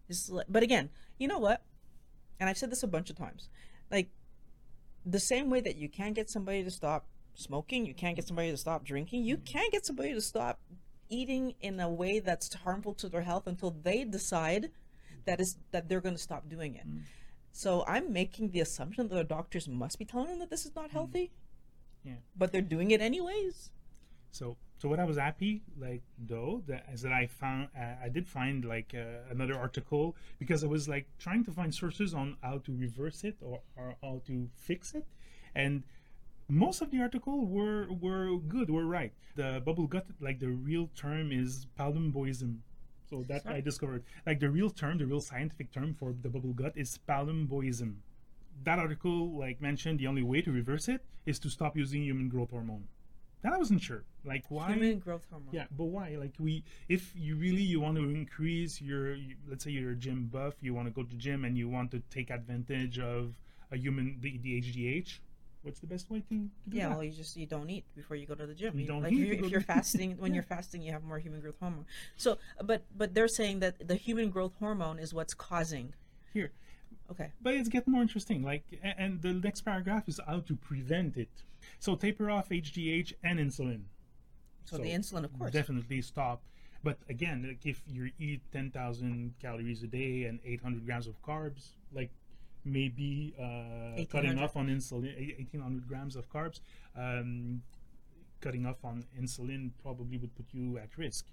It's 0.08 0.28
like, 0.28 0.46
but 0.48 0.64
again 0.64 0.90
you 1.18 1.28
know 1.28 1.38
what? 1.38 1.62
And 2.40 2.50
i've 2.50 2.58
said 2.58 2.72
this 2.72 2.82
a 2.82 2.88
bunch 2.88 3.10
of 3.10 3.16
times. 3.16 3.48
Like 3.92 4.08
the 5.06 5.20
same 5.20 5.50
way 5.50 5.60
that 5.60 5.76
you 5.76 5.88
can't 5.88 6.14
get 6.14 6.28
somebody 6.28 6.64
to 6.64 6.70
stop 6.70 7.06
smoking 7.34 7.84
you 7.84 7.94
can't 7.94 8.16
get 8.16 8.26
somebody 8.26 8.50
to 8.50 8.56
stop 8.56 8.84
drinking 8.84 9.24
you 9.24 9.36
can't 9.36 9.72
get 9.72 9.84
somebody 9.84 10.14
to 10.14 10.20
stop 10.20 10.60
eating 11.08 11.52
in 11.60 11.80
a 11.80 11.90
way 11.90 12.20
that's 12.20 12.54
harmful 12.54 12.94
to 12.94 13.08
their 13.08 13.22
health 13.22 13.46
until 13.46 13.74
they 13.82 14.04
decide 14.04 14.70
that 15.24 15.40
is 15.40 15.56
that 15.72 15.88
they're 15.88 16.00
going 16.00 16.14
to 16.14 16.20
stop 16.22 16.48
doing 16.48 16.74
it 16.74 16.86
so 17.52 17.84
I'm 17.86 18.12
making 18.12 18.50
the 18.50 18.60
assumption 18.60 19.08
that 19.08 19.14
the 19.14 19.24
doctors 19.24 19.68
must 19.68 19.98
be 19.98 20.04
telling 20.04 20.28
them 20.28 20.38
that 20.40 20.50
this 20.50 20.66
is 20.66 20.74
not 20.74 20.90
healthy. 20.90 21.30
Yeah. 22.02 22.14
But 22.36 22.50
they're 22.52 22.62
doing 22.76 22.90
it 22.90 23.00
anyways. 23.00 23.70
so 24.30 24.56
so 24.78 24.88
what 24.88 24.98
i 24.98 25.04
was 25.04 25.16
happy 25.16 25.62
like 25.78 26.02
though 26.18 26.62
that 26.66 26.84
is 26.92 27.02
that 27.02 27.12
i 27.12 27.26
found 27.26 27.68
uh, 27.78 27.94
i 28.06 28.08
did 28.08 28.26
find 28.28 28.64
like 28.64 28.92
uh, 28.94 29.30
another 29.30 29.54
article 29.66 30.16
because 30.38 30.64
i 30.64 30.66
was 30.66 30.88
like 30.88 31.06
trying 31.18 31.44
to 31.44 31.52
find 31.52 31.72
sources 31.74 32.14
on 32.14 32.36
how 32.42 32.58
to 32.58 32.72
reverse 32.76 33.22
it 33.24 33.36
or, 33.40 33.60
or 33.76 33.96
how 34.02 34.20
to 34.26 34.48
fix 34.56 34.92
it 34.94 35.06
and 35.54 35.84
most 36.48 36.82
of 36.82 36.90
the 36.90 37.00
article 37.00 37.46
were 37.46 37.86
were 37.90 38.38
good 38.54 38.68
were 38.70 38.86
right 38.86 39.12
the 39.36 39.62
bubble 39.64 39.86
gut 39.86 40.06
like 40.20 40.40
the 40.40 40.48
real 40.50 40.90
term 40.96 41.32
is 41.32 41.66
palumboism 41.78 42.58
so 43.08 43.24
that 43.28 43.42
i 43.46 43.60
discovered 43.60 44.02
like 44.26 44.40
the 44.40 44.48
real 44.48 44.70
term 44.70 44.98
the 44.98 45.06
real 45.06 45.20
scientific 45.20 45.70
term 45.72 45.94
for 45.94 46.14
the 46.22 46.28
bubble 46.28 46.52
gut 46.52 46.72
is 46.76 46.98
palumboism 47.08 47.94
that 48.62 48.78
article 48.78 49.36
like 49.38 49.60
mentioned 49.60 49.98
the 49.98 50.06
only 50.06 50.22
way 50.22 50.40
to 50.40 50.52
reverse 50.52 50.88
it 50.88 51.04
is 51.26 51.38
to 51.38 51.48
stop 51.50 51.76
using 51.76 52.02
human 52.02 52.28
growth 52.28 52.50
hormone 52.50 52.84
that 53.42 53.52
i 53.52 53.58
wasn't 53.58 53.80
sure 53.80 54.04
like 54.24 54.44
why 54.48 54.72
Human 54.72 54.98
growth 55.00 55.26
hormone. 55.30 55.48
yeah, 55.52 55.66
but 55.76 55.84
why? 55.84 56.16
Like 56.18 56.32
we, 56.38 56.64
if 56.88 57.12
you 57.14 57.36
really 57.36 57.60
you 57.60 57.78
want 57.78 57.98
to 57.98 58.04
increase 58.04 58.80
your, 58.80 59.14
you- 59.14 59.36
let's 59.46 59.64
say 59.64 59.70
you're 59.70 59.90
a 59.90 59.94
gym 59.94 60.30
buff, 60.32 60.54
you 60.62 60.72
want 60.72 60.86
to 60.88 60.94
go 60.94 61.02
to 61.02 61.14
gym 61.16 61.44
and 61.44 61.58
you 61.58 61.68
want 61.68 61.90
to 61.90 62.00
take 62.08 62.30
advantage 62.30 62.98
of 62.98 63.34
a 63.70 63.76
human 63.76 64.16
the, 64.22 64.38
the 64.38 64.62
HGH. 64.62 65.18
What's 65.64 65.80
the 65.80 65.86
best 65.86 66.10
way 66.10 66.20
to, 66.20 66.28
to 66.28 66.70
do 66.70 66.76
Yeah, 66.76 66.88
that? 66.90 66.96
well, 66.96 67.04
you 67.04 67.10
just 67.10 67.36
you 67.38 67.46
don't 67.46 67.70
eat 67.70 67.84
before 67.96 68.16
you 68.16 68.26
go 68.26 68.34
to 68.34 68.46
the 68.46 68.54
gym. 68.54 68.78
You 68.78 68.86
don't 68.86 69.02
like 69.02 69.12
eat 69.12 69.22
if 69.22 69.28
you're, 69.28 69.44
if 69.46 69.50
you're 69.50 69.60
fasting, 69.62 70.18
when 70.18 70.30
Yeah. 70.32 70.34
you're 70.36 70.42
fasting, 70.42 70.82
you 70.82 70.92
have 70.92 71.02
more 71.02 71.18
human 71.18 71.40
growth 71.40 71.56
hormone. 71.58 71.86
So, 72.16 72.36
but 72.62 72.82
but 72.94 73.14
they're 73.14 73.28
saying 73.28 73.60
that 73.60 73.88
the 73.88 73.94
human 73.96 74.28
growth 74.28 74.52
hormone 74.58 74.98
is 74.98 75.14
what's 75.14 75.32
causing. 75.32 75.94
Here, 76.34 76.52
Okay. 77.10 77.30
but 77.40 77.54
it's 77.54 77.70
getting 77.70 77.92
more 77.94 78.02
interesting. 78.02 78.42
Like, 78.42 78.64
and 78.82 79.22
the 79.22 79.32
next 79.32 79.62
paragraph 79.62 80.06
is 80.06 80.20
how 80.26 80.40
to 80.40 80.54
prevent 80.56 81.16
it. 81.16 81.30
So 81.78 81.94
taper 81.96 82.28
off 82.30 82.50
HGH 82.50 83.14
and 83.22 83.38
insulin. 83.38 83.84
So, 84.66 84.76
the 84.78 84.90
insulin, 84.90 85.24
of 85.24 85.38
course. 85.38 85.52
definitely 85.52 86.02
stop. 86.02 86.42
But 86.82 86.98
again, 87.08 87.42
like 87.48 87.64
if 87.64 87.80
you 87.86 88.10
eat 88.18 88.42
ten 88.52 88.70
thousand 88.70 89.34
calories 89.40 89.82
a 89.82 89.86
day 89.86 90.24
and 90.24 90.40
eight 90.44 90.60
hundred 90.60 90.84
grams 90.84 91.06
of 91.06 91.14
carbs, 91.22 91.68
like 91.94 92.10
maybe 92.64 93.34
uh, 93.38 94.04
cutting 94.10 94.38
off 94.38 94.56
on 94.56 94.68
insulin, 94.68 95.14
1800 95.16 95.86
grams 95.88 96.16
of 96.16 96.28
carbs. 96.30 96.60
Um, 96.96 97.62
cutting 98.40 98.66
off 98.66 98.84
on 98.84 99.04
insulin 99.20 99.70
probably 99.82 100.18
would 100.18 100.34
put 100.34 100.46
you 100.52 100.78
at 100.78 100.96
risk. 100.98 101.26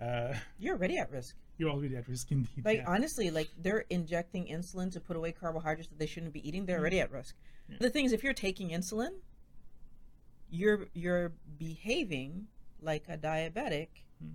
Uh, 0.00 0.34
You're 0.58 0.74
already 0.76 0.98
at 0.98 1.10
risk. 1.10 1.34
you're 1.58 1.70
already 1.70 1.96
at 1.96 2.06
risk 2.06 2.30
indeed. 2.30 2.64
Like 2.64 2.78
yeah. 2.78 2.84
honestly, 2.86 3.30
like 3.30 3.48
they're 3.58 3.86
injecting 3.88 4.46
insulin 4.46 4.92
to 4.92 5.00
put 5.00 5.16
away 5.16 5.32
carbohydrates 5.32 5.88
that 5.88 5.98
they 5.98 6.06
shouldn't 6.06 6.34
be 6.34 6.46
eating. 6.46 6.66
They're 6.66 6.78
already 6.78 7.00
at 7.00 7.10
risk. 7.10 7.34
Yeah. 7.68 7.78
The 7.80 7.90
thing 7.90 8.04
is, 8.04 8.12
if 8.12 8.22
you're 8.22 8.34
taking 8.34 8.70
insulin, 8.70 9.08
you're 10.50 10.86
you're 10.92 11.32
behaving 11.58 12.48
like 12.80 13.04
a 13.08 13.16
diabetic. 13.16 13.88
Hmm. 14.20 14.34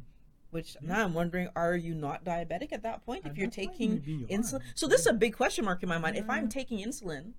Which 0.52 0.76
now 0.82 1.04
I'm 1.04 1.14
wondering, 1.14 1.48
are 1.56 1.76
you 1.76 1.96
not 1.96 2.26
diabetic 2.26 2.74
at 2.74 2.84
that 2.84 3.06
point? 3.06 3.26
At 3.26 3.32
if 3.32 3.38
you're 3.38 3.50
taking 3.50 4.04
you 4.06 4.28
insulin, 4.28 4.62
so 4.76 4.86
this 4.88 5.02
is 5.02 5.08
a 5.08 5.14
big 5.14 5.36
question 5.36 5.66
mark 5.66 5.82
in 5.82 5.90
my 5.90 5.98
mind. 5.98 6.18
If 6.18 6.30
I'm 6.30 6.50
taking 6.50 6.86
insulin, 6.86 7.32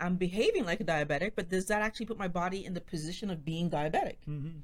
I'm 0.00 0.16
behaving 0.16 0.64
like 0.64 0.80
a 0.80 0.84
diabetic, 0.84 1.32
but 1.36 1.48
does 1.48 1.66
that 1.66 1.82
actually 1.82 2.06
put 2.06 2.18
my 2.18 2.28
body 2.28 2.64
in 2.64 2.74
the 2.74 2.80
position 2.80 3.30
of 3.30 3.44
being 3.44 3.70
diabetic? 3.70 4.16
Mm-hmm. 4.28 4.58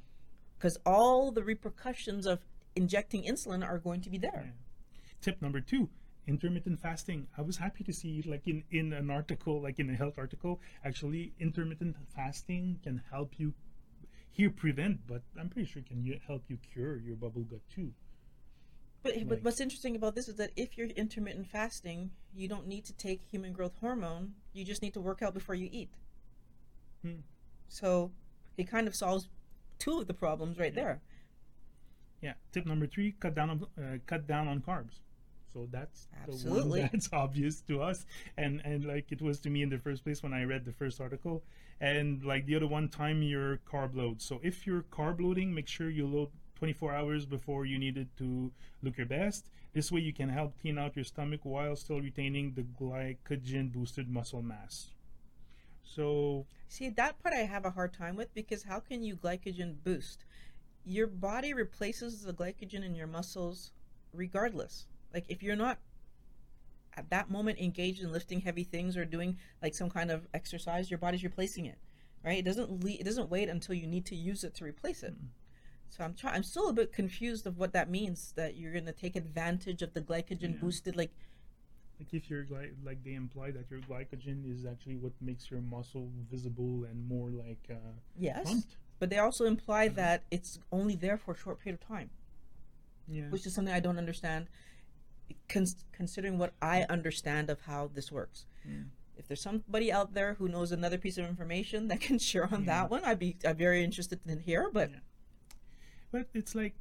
Because 0.58 0.76
all 0.84 1.30
the 1.30 1.44
repercussions 1.44 2.26
of 2.26 2.40
injecting 2.74 3.22
insulin 3.22 3.64
are 3.64 3.78
going 3.78 4.00
to 4.00 4.10
be 4.10 4.18
there. 4.18 4.46
Yeah. 4.46 5.00
Tip 5.20 5.40
number 5.40 5.60
two 5.60 5.88
intermittent 6.28 6.78
fasting 6.78 7.26
i 7.38 7.40
was 7.40 7.56
happy 7.56 7.82
to 7.82 7.90
see 7.90 8.22
like 8.26 8.46
in 8.46 8.62
in 8.70 8.92
an 8.92 9.10
article 9.10 9.62
like 9.62 9.78
in 9.78 9.88
a 9.88 9.94
health 9.94 10.18
article 10.18 10.60
actually 10.84 11.32
intermittent 11.40 11.96
fasting 12.14 12.78
can 12.82 13.02
help 13.10 13.32
you 13.38 13.54
here 14.38 14.50
prevent 14.50 15.06
but 15.06 15.22
i'm 15.38 15.48
pretty 15.50 15.68
sure 15.68 15.82
can 15.82 16.02
you 16.02 16.18
help 16.26 16.42
you 16.48 16.56
cure 16.72 16.96
your 17.08 17.16
bubble 17.16 17.42
gut 17.42 17.60
too 17.74 17.92
But, 19.02 19.14
but 19.28 19.42
what's 19.44 19.60
interesting 19.60 19.94
about 19.96 20.14
this 20.16 20.28
is 20.28 20.36
that 20.36 20.50
if 20.56 20.76
you're 20.76 20.88
intermittent 20.88 21.46
fasting, 21.46 22.10
you 22.34 22.48
don't 22.48 22.66
need 22.66 22.84
to 22.86 22.92
take 22.92 23.20
human 23.30 23.52
growth 23.52 23.76
hormone. 23.80 24.34
You 24.52 24.64
just 24.64 24.82
need 24.82 24.92
to 24.94 25.00
work 25.00 25.22
out 25.22 25.34
before 25.34 25.54
you 25.54 25.68
eat. 25.70 25.90
Hmm. 27.02 27.20
So 27.68 28.10
it 28.56 28.66
kind 28.68 28.88
of 28.88 28.94
solves 28.96 29.28
two 29.78 29.98
of 30.00 30.08
the 30.08 30.14
problems 30.14 30.58
right 30.58 30.74
there. 30.74 31.00
yeah 32.20 32.34
tip 32.52 32.66
number 32.66 32.86
three 32.86 33.14
cut 33.20 33.34
down 33.38 33.50
on 33.50 33.58
uh, 33.82 33.98
cut 34.06 34.26
down 34.26 34.48
on 34.48 34.60
carbs 34.60 34.96
so 35.52 35.68
that's 35.70 36.08
the 36.26 36.50
one 36.50 36.70
that's 36.92 37.08
obvious 37.12 37.60
to 37.62 37.82
us. 37.82 38.06
And 38.36 38.60
and 38.64 38.84
like 38.84 39.12
it 39.12 39.22
was 39.22 39.40
to 39.40 39.50
me 39.50 39.62
in 39.62 39.68
the 39.68 39.78
first 39.78 40.04
place 40.04 40.22
when 40.22 40.32
i 40.32 40.44
read 40.44 40.64
the 40.64 40.72
first 40.72 41.00
article. 41.00 41.42
And 41.80 42.24
like 42.24 42.46
the 42.46 42.56
other 42.56 42.66
one 42.66 42.88
time 42.88 43.22
your 43.22 43.60
carb 43.70 43.96
load. 43.96 44.20
So 44.20 44.40
if 44.42 44.66
you're 44.66 44.82
carb 44.82 45.20
loading 45.20 45.54
make 45.54 45.68
sure 45.68 45.90
you 45.90 46.06
load 46.06 46.30
24 46.58 46.92
hours 46.92 47.24
before 47.24 47.66
you 47.66 47.78
need 47.78 47.96
it 47.96 48.08
to 48.18 48.50
look 48.82 48.96
your 48.96 49.06
best. 49.06 49.50
This 49.72 49.92
way 49.92 50.00
you 50.00 50.12
can 50.12 50.28
help 50.28 50.60
clean 50.60 50.76
out 50.76 50.96
your 50.96 51.04
stomach 51.04 51.40
while 51.44 51.76
still 51.76 52.00
retaining 52.00 52.54
the 52.54 52.62
glycogen 52.62 53.72
boosted 53.72 54.08
muscle 54.10 54.42
mass. 54.42 54.90
So 55.84 56.46
See, 56.68 56.90
that 56.90 57.22
part 57.22 57.34
I 57.34 57.44
have 57.46 57.64
a 57.64 57.70
hard 57.70 57.92
time 57.94 58.16
with 58.16 58.34
because 58.34 58.64
how 58.64 58.80
can 58.80 59.02
you 59.02 59.16
glycogen 59.16 59.76
boost? 59.84 60.24
Your 60.84 61.06
body 61.06 61.54
replaces 61.54 62.22
the 62.22 62.32
glycogen 62.32 62.84
in 62.84 62.94
your 62.94 63.06
muscles 63.06 63.72
regardless. 64.12 64.86
Like 65.12 65.24
if 65.28 65.42
you're 65.42 65.56
not 65.56 65.78
at 66.96 67.10
that 67.10 67.30
moment 67.30 67.58
engaged 67.58 68.02
in 68.02 68.12
lifting 68.12 68.40
heavy 68.40 68.64
things 68.64 68.96
or 68.96 69.04
doing 69.04 69.38
like 69.62 69.74
some 69.74 69.88
kind 69.90 70.10
of 70.10 70.26
exercise, 70.34 70.90
your 70.90 70.98
body's 70.98 71.22
replacing 71.24 71.66
it. 71.66 71.78
Right? 72.24 72.38
It 72.38 72.44
doesn't 72.44 72.82
le- 72.84 72.90
it 73.00 73.04
doesn't 73.04 73.30
wait 73.30 73.48
until 73.48 73.74
you 73.74 73.86
need 73.86 74.04
to 74.06 74.16
use 74.16 74.42
it 74.44 74.54
to 74.56 74.64
replace 74.64 75.02
it. 75.02 75.14
So 75.90 76.04
I'm 76.04 76.14
trying 76.14 76.34
I'm 76.34 76.42
still 76.42 76.68
a 76.68 76.72
bit 76.72 76.92
confused 76.92 77.46
of 77.46 77.56
what 77.58 77.72
that 77.72 77.88
means 77.88 78.32
that 78.36 78.56
you're 78.56 78.72
going 78.72 78.86
to 78.86 78.92
take 78.92 79.16
advantage 79.16 79.80
of 79.82 79.94
the 79.94 80.00
glycogen 80.02 80.54
Yeah. 80.54 80.60
boosted 80.60 80.96
like 80.96 81.12
like 81.98 82.12
if 82.12 82.28
you're 82.30 82.44
gly- 82.44 82.70
like 82.84 83.02
they 83.02 83.14
imply 83.14 83.50
that 83.52 83.70
your 83.70 83.80
glycogen 83.80 84.44
is 84.52 84.64
actually 84.66 84.96
what 84.96 85.12
makes 85.20 85.50
your 85.50 85.60
muscle 85.60 86.10
visible 86.30 86.84
and 86.84 87.08
more 87.08 87.30
like 87.30 87.58
uh, 87.70 87.74
yes, 88.16 88.44
pumped 88.44 88.76
but 89.00 89.10
they 89.10 89.18
also 89.18 89.46
imply 89.46 89.88
that 89.88 90.22
it's 90.30 90.58
only 90.70 90.94
there 90.94 91.16
for 91.16 91.32
a 91.32 91.36
short 91.36 91.58
period 91.60 91.80
of 91.80 91.86
time. 91.88 92.10
yeah 93.08 93.24
which 93.30 93.46
is 93.46 93.54
something 93.54 93.72
I 93.74 93.80
don't 93.80 93.98
understand, 93.98 94.46
cons- 95.48 95.84
considering 95.92 96.38
what 96.38 96.52
I 96.62 96.84
understand 96.84 97.50
of 97.50 97.60
how 97.62 97.90
this 97.92 98.10
works. 98.12 98.46
Mm. 98.68 98.86
If 99.16 99.26
there's 99.26 99.40
somebody 99.42 99.90
out 99.92 100.14
there 100.14 100.34
who 100.34 100.48
knows 100.48 100.70
another 100.72 100.98
piece 100.98 101.18
of 101.18 101.26
information 101.26 101.88
that 101.88 102.00
can 102.00 102.18
share 102.18 102.44
on 102.52 102.60
Yeah. 102.64 102.66
that 102.82 102.90
one, 102.90 103.04
I'd 103.04 103.18
be 103.18 103.36
I'm 103.44 103.56
very 103.56 103.82
interested 103.82 104.20
in 104.26 104.40
hear. 104.40 104.70
But 104.70 104.90
Yeah. 104.90 104.98
but 106.10 106.28
it's 106.34 106.54
like 106.54 106.74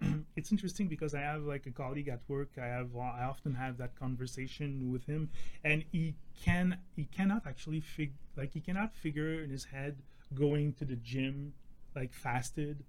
it's 0.36 0.52
interesting 0.52 0.86
because 0.86 1.12
I 1.14 1.20
have 1.20 1.42
like 1.42 1.66
a 1.66 1.70
colleague 1.72 2.08
at 2.08 2.20
work. 2.28 2.50
I 2.60 2.66
have 2.66 2.94
I 2.96 3.24
often 3.24 3.54
have 3.54 3.78
that 3.78 3.96
conversation 3.98 4.92
with 4.92 5.04
him, 5.06 5.30
and 5.64 5.84
he 5.90 6.14
can 6.44 6.78
he 6.94 7.04
cannot 7.06 7.46
actually 7.46 7.80
fig 7.80 8.12
like 8.36 8.52
he 8.52 8.60
cannot 8.60 8.94
figure 8.94 9.42
in 9.42 9.50
his 9.50 9.64
head 9.64 9.96
going 10.34 10.74
to 10.74 10.84
the 10.84 10.96
gym 10.96 11.54
like 11.96 12.12
fasted. 12.12 12.84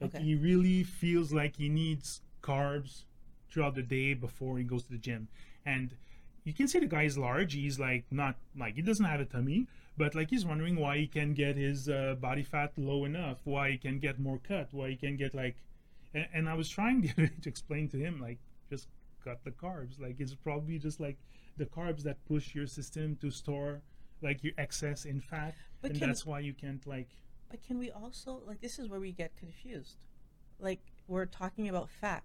Like 0.00 0.14
Okay. 0.14 0.24
he 0.24 0.34
really 0.34 0.82
feels 0.84 1.32
like 1.32 1.56
he 1.56 1.68
needs 1.68 2.22
carbs 2.42 3.04
throughout 3.50 3.74
the 3.74 3.82
day 3.82 4.14
before 4.14 4.58
he 4.58 4.64
goes 4.64 4.84
to 4.84 4.90
the 4.92 4.98
gym, 4.98 5.28
and 5.64 5.94
you 6.44 6.52
can 6.52 6.68
see 6.68 6.78
the 6.78 6.86
guy 6.86 7.02
is 7.04 7.18
large. 7.18 7.52
He's 7.54 7.78
like 7.78 8.04
not 8.10 8.36
like 8.56 8.74
he 8.74 8.82
doesn't 8.82 9.04
have 9.04 9.20
a 9.20 9.24
tummy, 9.24 9.66
but 9.96 10.14
like 10.14 10.30
he's 10.30 10.44
wondering 10.46 10.76
why 10.76 10.98
he 10.98 11.06
can 11.06 11.34
get 11.34 11.56
his 11.56 11.88
uh, 11.88 12.14
body 12.20 12.42
fat 12.42 12.72
low 12.76 13.04
enough, 13.04 13.38
why 13.44 13.70
he 13.72 13.78
can 13.78 13.98
get 13.98 14.18
more 14.18 14.38
cut, 14.38 14.68
why 14.72 14.90
he 14.90 14.96
can 14.96 15.16
get 15.16 15.34
like. 15.34 15.56
And, 16.14 16.26
and 16.32 16.48
I 16.48 16.54
was 16.54 16.68
trying 16.68 17.00
the 17.02 17.10
other 17.10 17.26
day 17.26 17.34
to 17.42 17.48
explain 17.48 17.88
to 17.90 17.98
him 17.98 18.20
like 18.20 18.38
just 18.70 18.88
cut 19.24 19.44
the 19.44 19.50
carbs. 19.50 20.00
Like 20.00 20.16
it's 20.20 20.34
probably 20.34 20.78
just 20.78 21.00
like 21.00 21.18
the 21.56 21.66
carbs 21.66 22.02
that 22.04 22.24
push 22.26 22.54
your 22.54 22.66
system 22.66 23.16
to 23.20 23.30
store 23.30 23.82
like 24.22 24.42
your 24.42 24.52
excess 24.58 25.04
in 25.04 25.20
fat, 25.20 25.54
But 25.80 25.92
and 25.92 26.00
that's 26.00 26.24
why 26.26 26.40
you 26.40 26.52
can't 26.54 26.84
like. 26.86 27.08
but 27.50 27.62
can 27.62 27.78
we 27.78 27.90
also 27.90 28.42
like 28.46 28.60
this 28.60 28.78
is 28.78 28.88
where 28.88 29.00
we 29.00 29.12
get 29.12 29.36
confused? 29.36 29.96
Like 30.58 30.80
we're 31.06 31.26
talking 31.26 31.68
about 31.68 31.88
fat, 31.90 32.24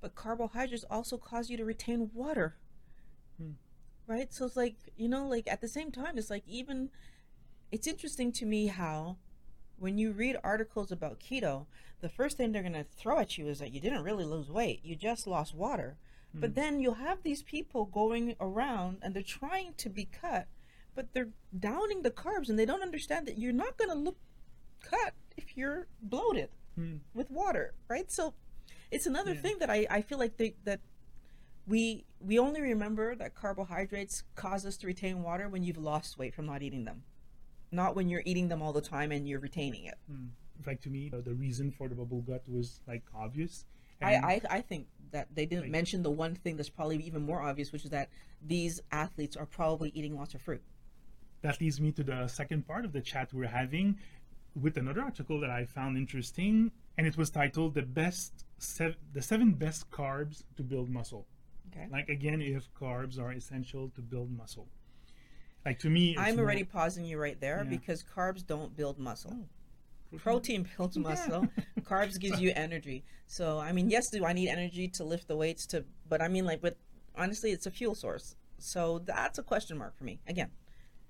but 0.00 0.14
carbohydrates 0.14 0.84
also 0.90 1.16
cause 1.16 1.50
you 1.50 1.56
to 1.56 1.64
retain 1.64 2.10
water. 2.14 2.56
Hmm. 3.40 3.52
Right? 4.06 4.32
So 4.32 4.46
it's 4.46 4.56
like, 4.56 4.76
you 4.96 5.08
know, 5.08 5.26
like 5.26 5.46
at 5.48 5.60
the 5.60 5.68
same 5.68 5.90
time 5.90 6.16
it's 6.18 6.30
like 6.30 6.44
even 6.46 6.90
it's 7.70 7.86
interesting 7.86 8.32
to 8.32 8.46
me 8.46 8.68
how 8.68 9.16
when 9.78 9.98
you 9.98 10.12
read 10.12 10.36
articles 10.42 10.90
about 10.90 11.20
keto, 11.20 11.66
the 12.00 12.08
first 12.08 12.36
thing 12.36 12.52
they're 12.52 12.62
going 12.62 12.72
to 12.72 12.84
throw 12.84 13.18
at 13.18 13.38
you 13.38 13.46
is 13.48 13.58
that 13.58 13.72
you 13.72 13.80
didn't 13.80 14.02
really 14.02 14.24
lose 14.24 14.50
weight, 14.50 14.80
you 14.82 14.96
just 14.96 15.26
lost 15.26 15.54
water. 15.54 15.96
But 16.34 16.54
then 16.54 16.78
you'll 16.78 16.94
have 16.94 17.22
these 17.22 17.42
people 17.42 17.86
going 17.86 18.36
around 18.38 18.98
and 19.02 19.14
they're 19.14 19.22
trying 19.22 19.72
to 19.78 19.88
be 19.88 20.04
cut, 20.04 20.46
but 20.94 21.12
they're 21.12 21.30
downing 21.58 22.02
the 22.02 22.10
carbs 22.10 22.48
and 22.48 22.58
they 22.58 22.66
don't 22.66 22.82
understand 22.82 23.26
that 23.26 23.38
you're 23.38 23.52
not 23.52 23.78
going 23.78 23.90
to 23.90 23.96
look 23.96 24.18
cut 24.82 25.14
if 25.36 25.56
you're 25.56 25.86
bloated 26.02 26.50
Hmm. 26.78 26.98
with 27.12 27.28
water, 27.28 27.74
right? 27.88 28.08
So 28.12 28.34
it's 28.90 29.06
another 29.06 29.34
Yeah. 29.34 29.40
thing 29.40 29.58
that 29.60 29.70
I, 29.70 29.86
I 29.90 30.02
feel 30.02 30.18
like 30.18 30.36
they, 30.36 30.54
that 30.64 30.80
we 31.66 32.04
we 32.20 32.38
only 32.38 32.60
remember 32.60 33.14
that 33.14 33.34
carbohydrates 33.34 34.22
cause 34.34 34.64
us 34.66 34.76
to 34.78 34.86
retain 34.86 35.22
water 35.22 35.48
when 35.48 35.62
you've 35.62 35.76
lost 35.78 36.18
weight 36.18 36.34
from 36.34 36.46
not 36.46 36.62
eating 36.62 36.84
them, 36.84 37.02
not 37.70 37.94
when 37.94 38.08
you're 38.08 38.22
eating 38.24 38.48
them 38.48 38.62
all 38.62 38.72
the 38.72 38.80
time 38.80 39.12
and 39.12 39.28
you're 39.28 39.38
retaining 39.40 39.84
it. 39.84 39.94
In 40.08 40.64
fact, 40.64 40.82
to 40.84 40.88
me, 40.90 41.10
uh, 41.12 41.20
the 41.20 41.34
reason 41.34 41.70
for 41.70 41.86
the 41.88 41.94
bubble 41.94 42.22
gut 42.22 42.42
was 42.48 42.80
like 42.88 43.02
obvious. 43.14 43.64
I, 44.00 44.14
I, 44.16 44.40
I 44.50 44.60
think 44.60 44.86
that 45.10 45.28
they 45.34 45.44
didn't 45.46 45.64
Like- 45.64 45.72
mention 45.72 46.02
the 46.02 46.10
one 46.10 46.34
thing 46.34 46.56
that's 46.56 46.68
probably 46.68 46.96
even 47.04 47.22
more 47.22 47.40
obvious, 47.42 47.70
which 47.72 47.84
is 47.84 47.90
that 47.90 48.08
these 48.44 48.80
athletes 48.90 49.36
are 49.36 49.46
probably 49.46 49.90
eating 49.94 50.16
lots 50.16 50.34
of 50.34 50.40
fruit. 50.40 50.62
that 51.42 51.60
leads 51.60 51.80
me 51.80 51.92
to 51.92 52.02
the 52.02 52.26
second 52.26 52.66
part 52.66 52.84
of 52.84 52.92
the 52.92 53.00
chat 53.00 53.32
we're 53.32 53.46
having 53.46 53.96
with 54.60 54.76
another 54.76 55.02
article 55.02 55.38
that 55.40 55.50
I 55.50 55.64
found 55.66 55.96
interesting, 55.96 56.72
and 56.96 57.06
it 57.06 57.16
was 57.16 57.30
titled 57.30 57.74
"The 57.74 57.82
Best 57.82 58.44
Sev- 58.58 58.96
The 59.12 59.22
Seven 59.22 59.52
Best 59.52 59.90
Carbs 59.90 60.44
to 60.56 60.62
Build 60.62 60.88
Muscle." 60.90 61.26
Okay. 61.70 61.86
Like 61.90 62.08
again, 62.08 62.40
if 62.40 62.72
carbs 62.74 63.18
are 63.18 63.32
essential 63.32 63.90
to 63.90 64.00
build 64.00 64.30
muscle. 64.30 64.68
Like 65.66 65.78
to 65.80 65.90
me, 65.90 66.16
I'm 66.16 66.36
more- 66.36 66.44
already 66.44 66.64
pausing 66.64 67.04
you 67.04 67.18
right 67.18 67.38
there 67.40 67.58
Yeah. 67.64 67.70
because 67.70 68.02
carbs 68.02 68.46
don't 68.46 68.74
build 68.76 68.98
muscle. 68.98 69.36
Oh, 70.14 70.16
Protein 70.18 70.66
builds 70.76 70.96
Yeah. 70.96 71.02
muscle. 71.02 71.48
carbs 71.82 72.18
gives 72.18 72.40
you 72.40 72.52
energy. 72.56 73.04
So 73.26 73.58
I 73.58 73.72
mean, 73.72 73.90
yes, 73.90 74.08
do 74.10 74.24
I 74.24 74.32
need 74.32 74.48
energy 74.48 74.88
to 74.88 75.04
lift 75.04 75.28
the 75.28 75.36
weights 75.36 75.66
to? 75.68 75.84
But 76.08 76.22
I 76.22 76.28
mean, 76.28 76.44
like, 76.46 76.60
but 76.62 76.76
honestly, 77.14 77.50
it's 77.50 77.66
a 77.66 77.70
fuel 77.70 77.94
source. 77.94 78.36
So 78.58 79.00
that's 79.00 79.38
a 79.38 79.42
question 79.42 79.76
mark 79.78 79.96
for 79.96 80.04
me 80.04 80.20
again. 80.26 80.50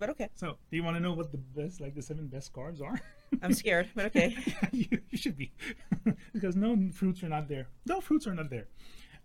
But 0.00 0.10
okay, 0.10 0.28
So, 0.34 0.58
do 0.70 0.76
you 0.76 0.82
want 0.84 0.96
to 0.96 1.00
know 1.00 1.12
what 1.12 1.32
the 1.32 1.38
best, 1.38 1.80
like 1.80 1.94
the 1.94 2.02
seven 2.02 2.26
best 2.28 2.52
carbs 2.52 2.80
are? 2.82 3.00
I'm 3.42 3.52
scared. 3.54 3.88
But 3.94 4.06
okay. 4.06 4.36
you, 4.72 4.86
you 5.10 5.18
should 5.18 5.36
be, 5.36 5.52
because 6.32 6.56
no 6.56 6.76
fruits 6.92 7.22
are 7.22 7.28
not 7.28 7.48
there. 7.48 7.68
No 7.86 8.00
fruits 8.00 8.26
are 8.26 8.34
not 8.34 8.50
there. 8.50 8.68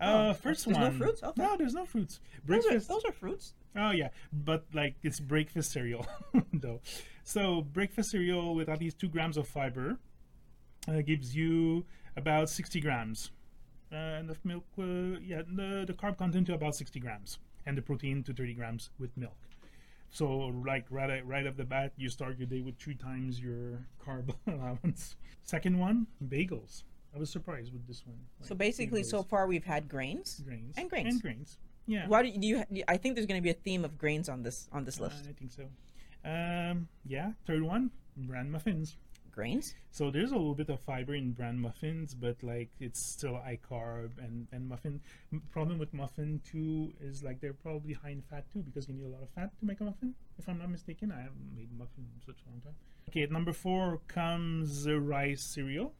Uh, 0.01 0.29
Oh, 0.29 0.33
first 0.33 0.65
there's 0.65 0.77
one. 0.77 0.91
no 0.93 1.05
fruits? 1.05 1.23
Okay. 1.23 1.41
No, 1.41 1.55
there's 1.57 1.73
no 1.73 1.85
fruits. 1.85 2.19
Those 2.45 2.65
are, 2.65 2.69
Breakfast. 2.69 2.89
those 2.89 3.05
are 3.05 3.11
fruits. 3.11 3.53
Oh 3.75 3.91
yeah, 3.91 4.09
but 4.31 4.65
like 4.73 4.95
it's 5.03 5.19
breakfast 5.19 5.71
cereal 5.71 6.05
though. 6.53 6.81
So 7.23 7.61
breakfast 7.61 8.11
cereal 8.11 8.53
with 8.55 8.69
at 8.69 8.79
least 8.79 8.99
two 8.99 9.07
grams 9.07 9.37
of 9.37 9.47
fiber 9.47 9.97
uh, 10.87 11.01
gives 11.01 11.35
you 11.35 11.85
about 12.17 12.49
sixty 12.49 12.79
grams. 12.81 13.31
Uh, 13.91 13.95
and 14.19 14.27
the 14.29 14.35
milk, 14.43 14.65
uh, 14.79 15.19
yeah, 15.23 15.43
the, 15.47 15.83
the 15.85 15.93
carb 15.93 16.17
content 16.17 16.47
to 16.47 16.53
about 16.55 16.75
sixty 16.75 16.99
grams, 16.99 17.37
and 17.65 17.77
the 17.77 17.81
protein 17.81 18.23
to 18.23 18.33
thirty 18.33 18.53
grams 18.55 18.89
with 18.99 19.15
milk. 19.15 19.37
So 20.13 20.53
like 20.63 20.85
right 20.91 21.25
right 21.25 21.47
off 21.47 21.57
the 21.57 21.63
bat, 21.65 21.91
you 21.97 22.07
start 22.07 22.37
your 22.37 22.45
day 22.45 22.61
with 22.61 22.77
three 22.77 22.93
times 22.93 23.39
your 23.41 23.79
carb 24.05 24.31
allowance. 24.47 25.15
Second 25.43 25.79
one, 25.79 26.05
bagels. 26.27 26.83
I 27.15 27.19
was 27.19 27.31
surprised 27.31 27.73
with 27.73 27.85
this 27.87 28.03
one. 28.05 28.17
So 28.41 28.53
Like, 28.53 28.59
basically, 28.59 29.03
so 29.03 29.23
far 29.23 29.47
we've 29.47 29.65
had 29.65 29.89
grains. 29.89 30.41
grains 30.45 30.75
and 30.77 30.87
grains. 30.89 31.13
and 31.13 31.21
grains. 31.21 31.57
Yeah, 31.87 32.07
Why 32.07 32.21
do 32.23 32.29
you, 32.29 32.39
do 32.39 32.47
you? 32.47 32.83
I 32.87 32.95
think 32.97 33.15
there's 33.15 33.25
going 33.27 33.39
to 33.41 33.43
be 33.43 33.49
a 33.49 33.55
theme 33.55 33.83
of 33.83 33.97
grains 33.97 34.29
on 34.29 34.43
this 34.43 34.69
on 34.71 34.85
this 34.85 34.99
uh, 34.99 35.05
list. 35.05 35.25
I 35.27 35.33
think 35.33 35.51
so. 35.51 35.63
Um, 36.23 36.87
yeah. 37.05 37.31
Third 37.47 37.63
one, 37.63 37.89
bran 38.15 38.51
muffins. 38.51 38.95
Grains. 39.33 39.73
So 39.89 40.11
there's 40.11 40.31
a 40.31 40.35
little 40.35 40.53
bit 40.53 40.69
of 40.69 40.79
fiber 40.79 41.15
in 41.15 41.31
bran 41.31 41.57
muffins, 41.59 42.13
but 42.13 42.43
like 42.43 42.69
it's 42.79 43.03
still 43.03 43.35
high 43.35 43.57
carb 43.67 44.11
and 44.19 44.47
and 44.51 44.69
muffin. 44.69 45.01
Problem 45.51 45.79
with 45.79 45.91
muffin 45.91 46.39
too 46.49 46.93
is 47.01 47.23
like 47.23 47.41
they're 47.41 47.53
probably 47.53 47.93
high 47.93 48.11
in 48.11 48.21
fat 48.21 48.45
too 48.53 48.59
because 48.59 48.87
you 48.87 48.93
need 48.93 49.05
a 49.05 49.09
lot 49.09 49.23
of 49.23 49.29
fat 49.31 49.49
to 49.59 49.65
make 49.65 49.81
a 49.81 49.85
muffin. 49.85 50.13
If 50.37 50.47
I'm 50.47 50.59
not 50.59 50.69
mistaken, 50.69 51.11
I 51.11 51.21
haven't 51.21 51.55
made 51.55 51.69
muffin 51.77 52.05
in 52.13 52.21
such 52.23 52.43
a 52.45 52.49
long 52.51 52.61
time. 52.61 52.75
Okay, 53.09 53.25
number 53.25 53.53
four 53.53 54.01
comes 54.07 54.87
rice 54.87 55.41
cereal. 55.41 55.93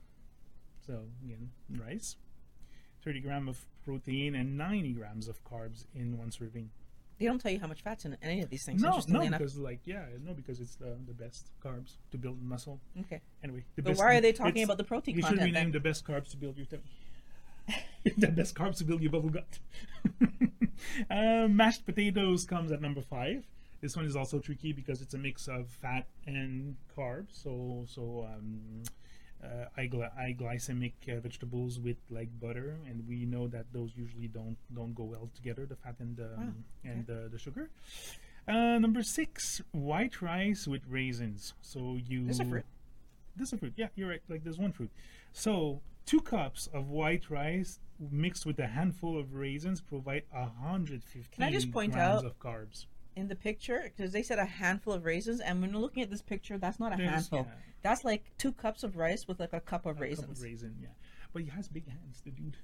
So 0.86 1.06
again, 1.24 1.50
rice, 1.70 2.18
30 3.04 3.20
gram 3.22 3.48
of 3.50 3.66
protein 3.84 4.36
and 4.36 4.58
90 4.58 4.94
grams 4.94 5.28
of 5.28 5.44
carbs 5.44 5.86
in 5.96 6.18
one 6.18 6.32
serving. 6.32 6.70
They 7.24 7.30
don't 7.30 7.40
tell 7.40 7.54
you 7.54 7.60
how 7.62 7.68
much 7.68 7.82
fat's 7.82 8.04
in 8.04 8.18
any 8.22 8.42
of 8.42 8.50
these 8.50 8.66
things. 8.66 8.82
No, 8.82 9.00
no, 9.08 9.22
enough. 9.22 9.40
because 9.40 9.58
like 9.58 9.80
yeah, 9.86 10.04
no, 10.26 10.34
because 10.34 10.60
it's 10.60 10.76
the, 10.76 10.98
the 11.08 11.14
best 11.14 11.52
carbs 11.64 11.94
to 12.12 12.18
build 12.18 12.44
muscle. 12.44 12.82
Okay. 13.00 13.22
Anyway, 13.42 13.64
the 13.78 13.82
But 13.82 13.92
best, 13.92 14.02
why 14.02 14.18
are 14.18 14.20
they 14.20 14.34
talking 14.34 14.62
about 14.62 14.78
the 14.78 14.84
protein 14.84 15.16
you 15.16 15.22
should 15.22 15.30
content 15.30 15.46
rename 15.46 15.64
then? 15.68 15.72
the 15.72 15.80
best 15.80 16.06
carbs 16.06 16.32
to 16.32 16.38
build 16.38 16.58
your 16.58 16.66
tummy. 16.66 16.84
the 18.18 18.28
best 18.28 18.56
carbs 18.56 18.80
to 18.80 18.84
build 18.84 19.02
your 19.02 19.10
bubble 19.10 19.30
gut. 19.30 19.60
uh, 21.10 21.48
mashed 21.48 21.86
potatoes 21.86 22.44
comes 22.44 22.74
at 22.74 22.82
number 22.82 23.02
five. 23.02 23.46
This 23.80 23.96
one 23.96 24.04
is 24.04 24.18
also 24.18 24.40
tricky 24.40 24.74
because 24.74 25.02
it's 25.02 25.14
a 25.14 25.18
mix 25.18 25.48
of 25.48 25.70
fat 25.70 26.08
and 26.28 26.76
carbs. 26.98 27.42
So 27.42 27.86
so 27.88 28.28
um, 28.36 28.84
uh, 29.44 29.66
high, 29.76 29.88
gly- 29.88 30.12
high 30.16 30.36
glycemic 30.40 30.94
uh, 31.10 31.20
vegetables 31.20 31.80
with 31.80 31.98
like 32.10 32.30
butter, 32.40 32.78
and 32.88 33.06
we 33.08 33.26
know 33.26 33.48
that 33.48 33.66
those 33.74 33.92
usually 33.96 34.28
don't 34.28 34.58
don't 34.74 34.94
go 34.96 35.04
well 35.04 35.30
together. 35.36 35.66
The 35.66 35.76
fat 35.76 35.96
and 36.00 36.16
the 36.18 36.34
um, 36.36 36.40
Wow, 36.86 36.92
and 36.92 37.06
the, 37.08 37.30
the 37.32 37.38
sugar. 37.40 37.70
Uh, 38.48 38.78
number 38.80 39.04
six, 39.04 39.62
white 39.72 40.22
rice 40.22 40.68
with 40.68 40.82
raisins. 40.88 41.54
So 41.62 41.98
you 42.06 42.28
It's 42.30 42.40
a 42.40 42.46
fruit. 42.46 42.66
this 43.36 43.50
is 43.50 43.54
a 43.54 43.58
fruit. 43.58 43.74
Yeah, 43.76 43.88
you're 43.96 44.10
right. 44.10 44.22
Like 44.30 44.44
there's 44.44 44.58
one 44.60 44.72
fruit. 44.74 44.92
So 45.32 45.82
two 46.06 46.22
cups 46.22 46.68
of 46.74 46.90
white 46.90 47.30
rice 47.30 47.80
mixed 48.12 48.46
with 48.46 48.60
a 48.60 48.68
handful 48.68 49.18
of 49.20 49.34
raisins 49.34 49.80
provide 49.82 50.24
150 50.32 51.30
Can 51.36 51.44
I 51.44 51.52
just 51.52 51.72
point 51.72 51.94
grams 51.94 52.20
out- 52.20 52.26
of 52.26 52.40
carbs. 52.40 52.86
In 53.16 53.28
the 53.28 53.36
picture 53.36 53.82
because 53.84 54.12
they 54.12 54.24
said 54.24 54.40
a 54.40 54.46
handful 54.46 54.94
of 54.94 55.06
raisins, 55.06 55.40
and 55.40 55.62
when 55.62 55.72
you're 55.72 55.80
looking 55.82 56.04
at 56.04 56.10
this 56.10 56.22
picture, 56.22 56.58
that's 56.58 56.80
not 56.80 56.94
a 56.94 56.98
There's- 56.98 57.12
handful. 57.12 57.40
yeah, 57.48 57.54
That's 57.82 58.04
like 58.04 58.24
two 58.38 58.52
cups 58.54 58.84
of 58.84 58.96
rice 58.98 59.28
with 59.28 59.40
like 59.40 59.54
a 59.54 59.60
cup 59.62 59.86
of 59.86 59.98
a 59.98 60.02
raisins. 60.02 60.28
cup 60.28 60.36
of 60.38 60.42
raisin, 60.44 60.76
yeah. 60.82 60.88
But 61.34 61.42
he 61.44 61.50
has 61.50 61.68
big 61.68 61.88
hands, 61.88 62.22
the 62.24 62.32
dude. 62.32 62.58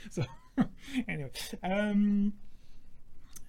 so 0.10 0.24
anyway, 1.08 1.30
um, 1.62 2.32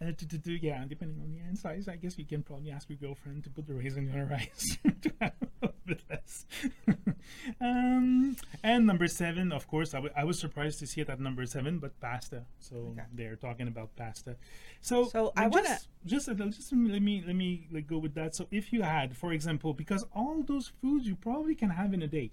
uh, 0.07 0.11
to, 0.17 0.27
to, 0.27 0.39
to, 0.39 0.51
yeah, 0.65 0.83
depending 0.87 1.19
on 1.21 1.31
the 1.31 1.39
hand 1.39 1.57
size, 1.57 1.87
I 1.87 1.95
guess 1.95 2.17
you 2.17 2.25
can 2.25 2.43
probably 2.43 2.71
ask 2.71 2.89
your 2.89 2.97
girlfriend 2.97 3.43
to 3.45 3.49
put 3.49 3.67
the 3.67 3.73
raisin 3.73 4.09
on 4.11 4.17
her 4.19 4.25
rice 4.25 4.77
to 5.01 5.11
have 5.21 5.33
a 5.41 5.47
little 5.61 5.75
bit 5.85 6.01
less. 6.09 6.45
um, 7.61 8.35
and 8.63 8.85
number 8.85 9.07
seven, 9.07 9.51
of 9.51 9.67
course, 9.67 9.93
I 9.93 10.01
I 10.15 10.23
was 10.23 10.39
surprised 10.39 10.79
to 10.79 10.87
see 10.87 11.01
it 11.01 11.09
at 11.09 11.19
number 11.19 11.45
seven, 11.45 11.79
but 11.79 11.99
pasta. 11.99 12.45
So 12.59 12.75
Okay. 12.91 13.03
they're 13.13 13.35
talking 13.35 13.67
about 13.67 13.95
pasta. 13.95 14.35
So, 14.81 15.05
So 15.05 15.31
I 15.35 15.49
just- 15.49 15.53
wanna- 15.55 15.79
just 16.05 16.29
uh, 16.29 16.33
just 16.33 16.73
let 16.73 17.01
me 17.01 17.23
let 17.25 17.35
me 17.35 17.67
like 17.71 17.87
go 17.87 17.97
with 17.97 18.13
that. 18.15 18.35
So 18.35 18.47
if 18.51 18.73
you 18.73 18.81
had, 18.81 19.15
for 19.15 19.31
example, 19.33 19.73
because 19.73 20.05
all 20.13 20.43
those 20.43 20.67
foods 20.81 21.07
you 21.07 21.15
probably 21.15 21.55
can 21.55 21.69
have 21.69 21.93
in 21.93 22.01
a 22.01 22.07
day 22.07 22.31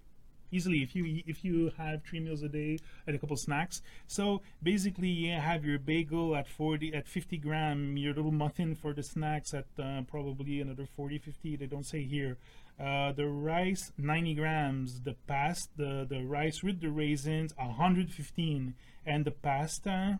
easily 0.51 0.83
if 0.83 0.95
you 0.95 1.23
if 1.27 1.45
you 1.45 1.71
have 1.77 2.03
three 2.05 2.21
meals 2.21 2.43
a 2.43 2.49
day 2.49 2.79
and 3.07 3.17
a 3.17 3.19
couple 3.19 3.37
snacks 3.37 3.83
so 4.07 4.43
basically 4.63 5.09
you 5.09 5.33
have 5.33 5.65
your 5.65 5.79
bagel 5.79 6.35
at 6.37 6.49
40 6.49 6.95
at 6.95 7.07
50 7.09 7.37
gram 7.39 7.97
your 7.97 8.15
little 8.15 8.33
muffin 8.33 8.75
for 8.75 8.93
the 8.93 9.03
snacks 9.03 9.55
at 9.55 9.67
uh, 9.79 10.03
probably 10.09 10.61
another 10.61 10.87
40 10.87 11.19
50 11.19 11.57
they 11.57 11.67
don't 11.67 11.87
say 11.87 12.03
here 12.03 12.37
uh, 12.79 13.13
the 13.13 13.27
rice 13.27 13.93
90 13.99 14.35
grams 14.35 15.03
the 15.03 15.15
past 15.27 15.71
the 15.77 16.07
the 16.09 16.25
rice 16.25 16.63
with 16.63 16.81
the 16.81 16.91
raisins 16.91 17.53
115 17.57 18.75
and 19.07 19.25
the 19.25 19.31
pasta 19.31 20.19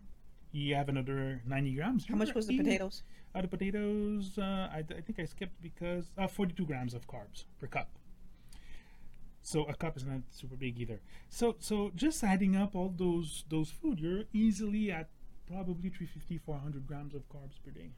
you 0.51 0.75
have 0.75 0.89
another 0.89 1.41
90 1.47 1.75
grams 1.75 2.05
How 2.07 2.15
much 2.15 2.33
was 2.33 2.47
the 2.47 2.57
potatoes? 2.57 3.03
uh, 3.33 3.41
the 3.41 3.47
potatoes, 3.47 4.37
uh, 4.37 4.69
I, 4.71 4.79
I 4.79 5.01
think 5.01 5.19
I 5.19 5.25
skipped 5.25 5.61
because 5.61 6.11
uh, 6.17 6.27
42 6.27 6.65
grams 6.65 6.93
of 6.93 7.07
carbs 7.07 7.45
per 7.59 7.67
cup. 7.67 7.87
So 9.41 9.63
a 9.65 9.73
cup 9.73 9.97
is 9.97 10.05
not 10.05 10.21
super 10.31 10.55
big 10.55 10.79
either. 10.79 10.99
So 11.29 11.55
so 11.59 11.91
just 11.95 12.23
adding 12.23 12.55
up 12.55 12.75
all 12.75 12.93
those 12.95 13.43
those 13.49 13.69
food, 13.71 13.99
you're 13.99 14.23
easily 14.33 14.91
at 14.91 15.09
probably 15.47 15.89
350 15.89 16.37
400 16.37 16.87
grams 16.87 17.13
of 17.15 17.27
carbs 17.29 17.57
per 17.63 17.71
day. 17.71 17.91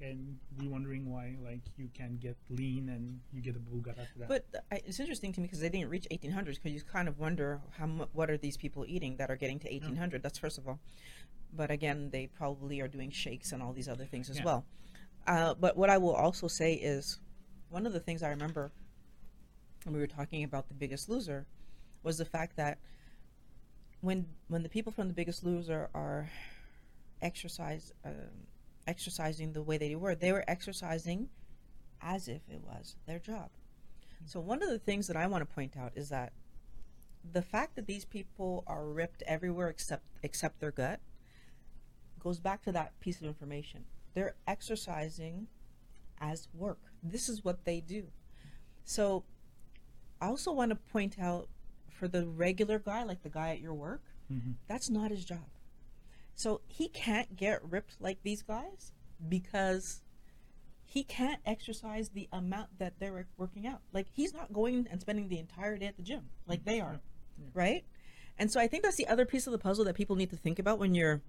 And 0.00 0.38
we 0.58 0.68
wondering 0.68 1.10
why 1.10 1.36
like 1.42 1.62
you 1.78 1.88
can 1.94 2.18
get 2.18 2.36
lean 2.50 2.90
and 2.90 3.20
you 3.32 3.40
get 3.40 3.56
a 3.56 3.58
bull 3.58 3.82
after 3.88 4.18
that. 4.18 4.28
But 4.28 4.44
I, 4.70 4.80
it's 4.84 5.00
interesting 5.00 5.32
to 5.34 5.40
me 5.40 5.46
because 5.46 5.60
they 5.60 5.70
didn't 5.70 5.88
reach 5.88 6.06
1800s 6.10 6.56
because 6.56 6.72
you 6.72 6.82
kind 6.82 7.08
of 7.08 7.18
wonder 7.18 7.60
how 7.78 7.86
what 8.12 8.30
are 8.30 8.36
these 8.36 8.56
people 8.58 8.84
eating 8.86 9.16
that 9.16 9.30
are 9.30 9.36
getting 9.36 9.58
to 9.60 9.68
1800. 9.70 10.22
That's 10.22 10.38
first 10.38 10.58
of 10.58 10.68
all. 10.68 10.80
But 11.54 11.70
again, 11.70 12.10
they 12.10 12.26
probably 12.26 12.80
are 12.80 12.88
doing 12.88 13.10
shakes 13.10 13.52
and 13.52 13.62
all 13.62 13.72
these 13.72 13.88
other 13.88 14.04
things 14.04 14.28
as 14.28 14.38
Yeah. 14.38 14.44
well. 14.44 14.64
Uh, 15.26 15.54
but 15.54 15.76
what 15.76 15.88
I 15.90 15.98
will 15.98 16.14
also 16.14 16.46
say 16.46 16.74
is, 16.74 17.18
one 17.70 17.86
of 17.86 17.92
the 17.92 18.00
things 18.00 18.22
I 18.22 18.28
remember 18.30 18.72
when 19.86 19.94
we 19.94 20.00
were 20.00 20.06
talking 20.06 20.42
about 20.42 20.68
the 20.68 20.74
Biggest 20.74 21.08
Loser 21.08 21.46
was 22.02 22.18
the 22.18 22.24
fact 22.24 22.56
that 22.56 22.78
when 24.00 24.26
when 24.48 24.62
the 24.62 24.68
people 24.68 24.92
from 24.92 25.08
the 25.08 25.14
Biggest 25.14 25.44
Loser 25.44 25.88
are 25.94 26.28
exercise 27.22 27.92
um, 28.04 28.46
exercising 28.86 29.52
the 29.52 29.62
way 29.62 29.78
they 29.78 29.94
were, 29.94 30.14
they 30.14 30.32
were 30.32 30.44
exercising 30.46 31.28
as 32.02 32.28
if 32.28 32.42
it 32.50 32.60
was 32.62 32.96
their 33.06 33.18
job. 33.18 33.50
So 34.26 34.40
one 34.40 34.62
of 34.62 34.68
the 34.68 34.78
things 34.78 35.06
that 35.06 35.16
I 35.16 35.26
want 35.28 35.48
to 35.48 35.54
point 35.54 35.76
out 35.76 35.92
is 35.94 36.08
that 36.08 36.32
the 37.32 37.42
fact 37.42 37.76
that 37.76 37.86
these 37.86 38.04
people 38.04 38.64
are 38.66 38.86
ripped 38.86 39.22
everywhere 39.26 39.68
except 39.68 40.04
except 40.22 40.60
their 40.60 40.72
gut 40.72 41.00
goes 42.18 42.40
back 42.40 42.62
to 42.62 42.72
that 42.72 42.98
piece 42.98 43.20
of 43.20 43.26
information. 43.26 43.84
They're 44.14 44.34
exercising 44.48 45.46
as 46.20 46.48
work. 46.52 46.80
This 47.02 47.28
is 47.28 47.44
what 47.44 47.64
they 47.64 47.80
do. 47.80 48.08
So 48.84 49.24
I 50.20 50.26
also 50.26 50.52
want 50.52 50.70
to 50.70 50.76
point 50.76 51.18
out 51.18 51.48
for 51.90 52.08
the 52.08 52.26
regular 52.26 52.78
guy, 52.78 53.02
like 53.04 53.22
the 53.22 53.28
guy 53.28 53.50
at 53.50 53.60
your 53.60 53.74
work, 53.74 54.02
Mhm. 54.30 54.54
that's 54.66 54.90
not 54.90 55.10
his 55.10 55.24
job. 55.24 55.46
So 56.34 56.60
he 56.66 56.88
can't 56.88 57.36
get 57.36 57.62
ripped 57.64 57.96
like 58.00 58.22
these 58.22 58.42
guys 58.42 58.92
because 59.28 60.02
he 60.84 61.02
can't 61.02 61.40
exercise 61.46 62.10
the 62.10 62.28
amount 62.32 62.78
that 62.78 62.98
they're 62.98 63.26
working 63.36 63.66
out. 63.66 63.80
Like 63.92 64.08
he's 64.12 64.32
not 64.34 64.52
going 64.52 64.86
and 64.90 65.00
spending 65.00 65.28
the 65.28 65.38
entire 65.38 65.76
day 65.78 65.86
at 65.86 65.96
the 65.96 66.02
gym 66.02 66.28
like 66.46 66.64
they 66.64 66.80
are, 66.80 67.00
Yeah. 67.38 67.46
right? 67.54 67.84
And 68.38 68.50
so 68.50 68.60
I 68.60 68.68
think 68.68 68.82
that's 68.82 68.96
the 68.96 69.06
other 69.08 69.24
piece 69.24 69.46
of 69.46 69.52
the 69.52 69.58
puzzle 69.58 69.84
that 69.86 69.94
people 69.94 70.16
need 70.16 70.30
to 70.30 70.36
think 70.36 70.58
about 70.58 70.78
when 70.78 70.94
you're 70.94 71.22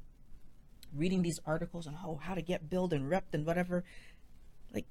reading 0.94 1.22
these 1.22 1.40
articles 1.46 1.88
on 1.88 1.98
oh 2.04 2.16
how 2.16 2.34
to 2.34 2.42
get 2.42 2.70
build 2.70 2.92
and 2.94 3.10
ripped 3.10 3.34
and 3.34 3.46
whatever. 3.46 3.84
Like 4.74 4.86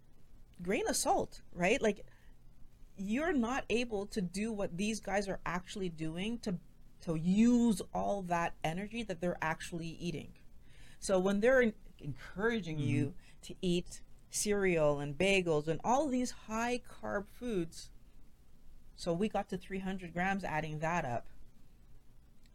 grain 0.62 0.86
of 0.88 0.96
salt, 0.96 1.42
right? 1.52 1.80
Like 1.80 2.06
you're 2.96 3.32
not 3.32 3.64
able 3.70 4.06
to 4.06 4.20
do 4.20 4.52
what 4.52 4.76
these 4.76 5.00
guys 5.00 5.28
are 5.28 5.40
actually 5.44 5.88
doing 5.88 6.38
to 6.40 6.56
to 7.02 7.14
use 7.14 7.82
all 7.94 8.22
that 8.22 8.54
energy 8.64 9.02
that 9.04 9.20
they're 9.20 9.38
actually 9.40 9.96
eating. 10.00 10.32
So 10.98 11.18
when 11.20 11.40
they're 11.40 11.62
en- 11.62 11.74
encouraging 12.00 12.78
you 12.78 13.14
to 13.42 13.54
eat 13.62 14.00
cereal 14.30 14.98
and 14.98 15.16
bagels 15.16 15.68
and 15.68 15.80
all 15.84 16.08
these 16.08 16.32
high 16.48 16.80
carb 17.00 17.26
foods, 17.28 17.90
so 18.96 19.12
we 19.12 19.28
got 19.28 19.48
to 19.50 19.56
300 19.58 20.12
grams 20.12 20.42
adding 20.42 20.80
that 20.80 21.04
up. 21.04 21.26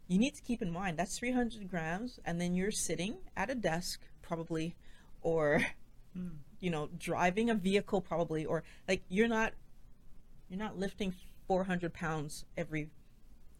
You 0.08 0.18
need 0.18 0.34
to 0.34 0.42
keep 0.42 0.60
in 0.60 0.70
mind 0.70 0.98
that's 0.98 1.18
300 1.18 1.70
grams, 1.70 2.18
and 2.24 2.40
then 2.40 2.54
you're 2.54 2.72
sitting 2.72 3.18
at 3.36 3.48
a 3.48 3.54
desk, 3.54 4.00
probably, 4.22 4.74
or 5.22 5.64
Mm. 6.16 6.32
you 6.60 6.68
know, 6.70 6.90
driving 6.98 7.48
a 7.48 7.54
vehicle, 7.54 8.02
probably, 8.02 8.44
or 8.44 8.62
like 8.86 9.02
you're 9.08 9.28
not 9.28 9.54
you're 10.52 10.58
not 10.58 10.78
lifting 10.78 11.14
400 11.48 11.94
pounds 11.94 12.44
every 12.58 12.90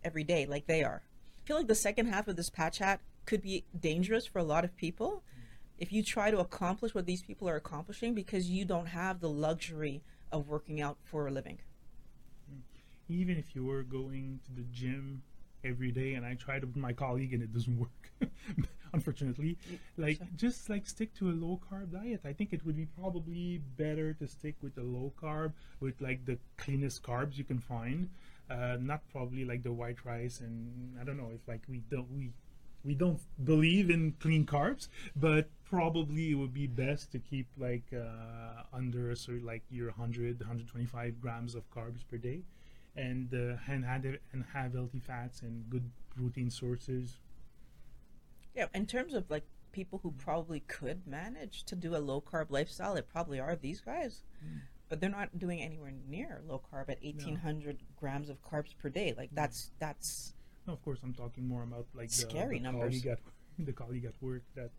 every 0.05 0.25
day 0.25 0.45
like 0.45 0.67
they 0.67 0.85
are. 0.85 1.03
I 1.43 1.47
feel 1.47 1.57
like 1.57 1.67
the 1.67 1.75
second 1.75 2.07
half 2.07 2.29
of 2.29 2.37
this 2.37 2.51
Pat 2.51 2.75
Chat 2.75 3.01
could 3.25 3.41
be 3.41 3.65
dangerous 3.79 4.27
for 4.27 4.41
a 4.41 4.45
lot 4.45 4.63
of 4.63 4.77
people 4.77 5.23
if 5.79 5.91
you 5.91 6.03
try 6.03 6.31
to 6.31 6.39
accomplish 6.39 6.95
what 6.95 7.07
these 7.07 7.23
people 7.23 7.49
are 7.49 7.57
accomplishing 7.57 8.13
because 8.13 8.51
you 8.51 8.67
don't 8.67 8.87
have 8.87 9.21
the 9.21 9.29
luxury 9.29 10.03
of 10.31 10.49
working 10.49 10.83
out 10.83 10.99
for 11.03 11.27
a 11.27 11.31
living. 11.31 11.59
Hmm. 12.51 12.61
even 13.09 13.39
if 13.39 13.55
you 13.55 13.65
were 13.65 13.85
going 13.85 14.41
to 14.45 14.53
the 14.53 14.67
gym 14.71 15.23
every 15.65 15.93
day 15.93 16.13
and 16.15 16.27
I 16.27 16.35
tried 16.35 16.63
with 16.63 16.77
my 16.77 16.93
colleague 16.93 17.33
and 17.33 17.43
it 17.43 17.55
doesn't 17.55 17.79
work. 17.79 18.11
unfortunately. 18.95 19.59
Like 19.97 20.19
so- 20.19 20.27
just 20.37 20.69
like 20.71 20.87
stick 20.87 21.15
to 21.15 21.31
a 21.31 21.33
low 21.33 21.61
carb 21.71 21.93
diet. 21.93 22.21
I 22.25 22.33
think 22.33 22.53
it 22.53 22.65
would 22.65 22.77
be 22.77 22.87
probably 22.87 23.61
better 23.77 24.13
to 24.15 24.29
stick 24.29 24.57
with 24.63 24.75
the 24.75 24.83
low 24.83 25.13
carb 25.21 25.53
with 25.81 26.01
like 26.01 26.25
the 26.27 26.39
cleanest 26.57 27.03
carbs 27.03 27.37
you 27.37 27.45
can 27.45 27.59
find. 27.59 28.11
Uh, 28.51 28.77
not 28.81 29.01
probably 29.11 29.45
like 29.45 29.63
the 29.63 29.73
white 29.73 30.05
rice 30.05 30.41
and 30.41 30.99
I 31.01 31.05
don't 31.05 31.17
know 31.17 31.31
if 31.35 31.47
like 31.49 31.63
we 31.69 31.83
don't 31.91 32.11
we 32.13 32.31
we 32.85 32.95
don't 32.95 33.21
believe 33.45 33.91
in 33.91 34.15
clean 34.19 34.45
carbs, 34.45 34.89
but 35.15 35.49
probably 35.65 36.33
it 36.33 36.35
would 36.35 36.53
be 36.53 36.67
best 36.67 37.13
to 37.13 37.19
keep 37.19 37.47
like 37.57 37.85
uh, 37.95 38.63
under 38.73 39.11
a 39.11 39.17
sort 39.17 39.43
like 39.45 39.63
your 39.71 39.87
100 39.89 40.41
125 40.41 41.21
grams 41.21 41.55
of 41.55 41.63
carbs 41.71 42.05
per 42.11 42.17
day 42.17 42.43
and 42.97 43.33
uh, 43.33 43.57
and 43.69 43.85
have 43.85 44.05
and 44.05 44.45
have 44.53 44.75
healthy 44.75 44.99
fats 44.99 45.43
and 45.43 45.69
good 45.71 45.91
protein 46.15 46.51
sources 46.51 47.17
Yeah, 48.55 48.67
in 48.75 48.87
terms 48.87 49.15
of 49.15 49.31
like 49.31 49.45
people 49.73 50.01
who 50.03 50.11
probably 50.13 50.61
could 50.61 51.07
manage 51.07 51.65
to 51.65 51.75
do 51.77 51.97
a 51.97 51.99
low 51.99 52.21
carb 52.21 52.47
lifestyle, 52.51 52.95
it 52.97 53.09
probably 53.09 53.41
are 53.41 53.57
these 53.57 53.81
guys. 53.81 54.23
Mm. 54.45 54.61
But 54.89 55.01
they're 55.01 55.09
not 55.11 55.39
doing 55.39 55.63
anywhere 55.63 55.93
near 56.09 56.43
low 56.47 56.61
carb 56.71 56.91
at 56.91 57.03
1800 57.03 57.79
grams 57.99 58.29
of 58.29 58.43
carbs 58.43 58.77
per 58.77 58.91
day. 58.91 59.15
Like 59.17 59.31
that's 59.33 59.71
that's 59.79 60.35
no, 60.67 60.73
of 60.75 60.83
course 60.85 61.01
i'm 61.03 61.13
talking 61.15 61.49
more 61.49 61.63
about 61.65 61.87
like 61.95 62.09
the, 62.09 62.15
Scary 62.15 62.59
the 62.59 62.65
numbers. 62.65 62.83
colleague 63.03 63.07
at 63.07 63.19
the 63.67 63.73
colleague 63.73 64.05
at 64.05 64.15
work 64.21 64.43
that 64.55 64.71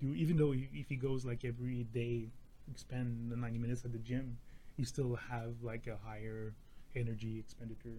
do 0.00 0.14
even 0.14 0.36
though 0.36 0.52
he, 0.52 0.68
if 0.74 0.88
he 0.88 0.94
goes 0.96 1.24
like 1.24 1.44
every 1.44 1.84
day 1.92 2.28
spend 2.76 3.32
the 3.32 3.36
90 3.36 3.58
minutes 3.58 3.84
at 3.84 3.92
the 3.92 3.98
gym 3.98 4.38
he 4.76 4.84
still 4.84 5.16
have 5.30 5.54
like 5.62 5.86
a 5.88 5.96
higher 6.06 6.54
energy 6.94 7.38
expenditure 7.38 7.98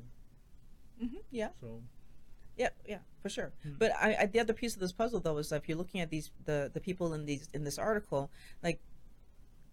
Mhm, 1.01 1.17
yeah. 1.31 1.49
so 1.59 1.81
Yeah, 2.57 2.69
yeah, 2.87 2.99
for 3.21 3.29
sure. 3.29 3.51
Mm. 3.67 3.79
But 3.79 3.91
I, 3.99 4.15
I, 4.21 4.25
the 4.27 4.39
other 4.39 4.53
piece 4.53 4.73
of 4.75 4.79
this 4.79 4.93
puzzle, 4.93 5.19
though, 5.19 5.37
is 5.37 5.49
that 5.49 5.57
if 5.63 5.67
you're 5.69 5.77
looking 5.77 6.01
at 6.01 6.09
these 6.09 6.31
the 6.45 6.71
the 6.73 6.79
people 6.79 7.13
in 7.13 7.25
these 7.25 7.49
in 7.53 7.63
this 7.63 7.77
article, 7.77 8.31
like 8.63 8.79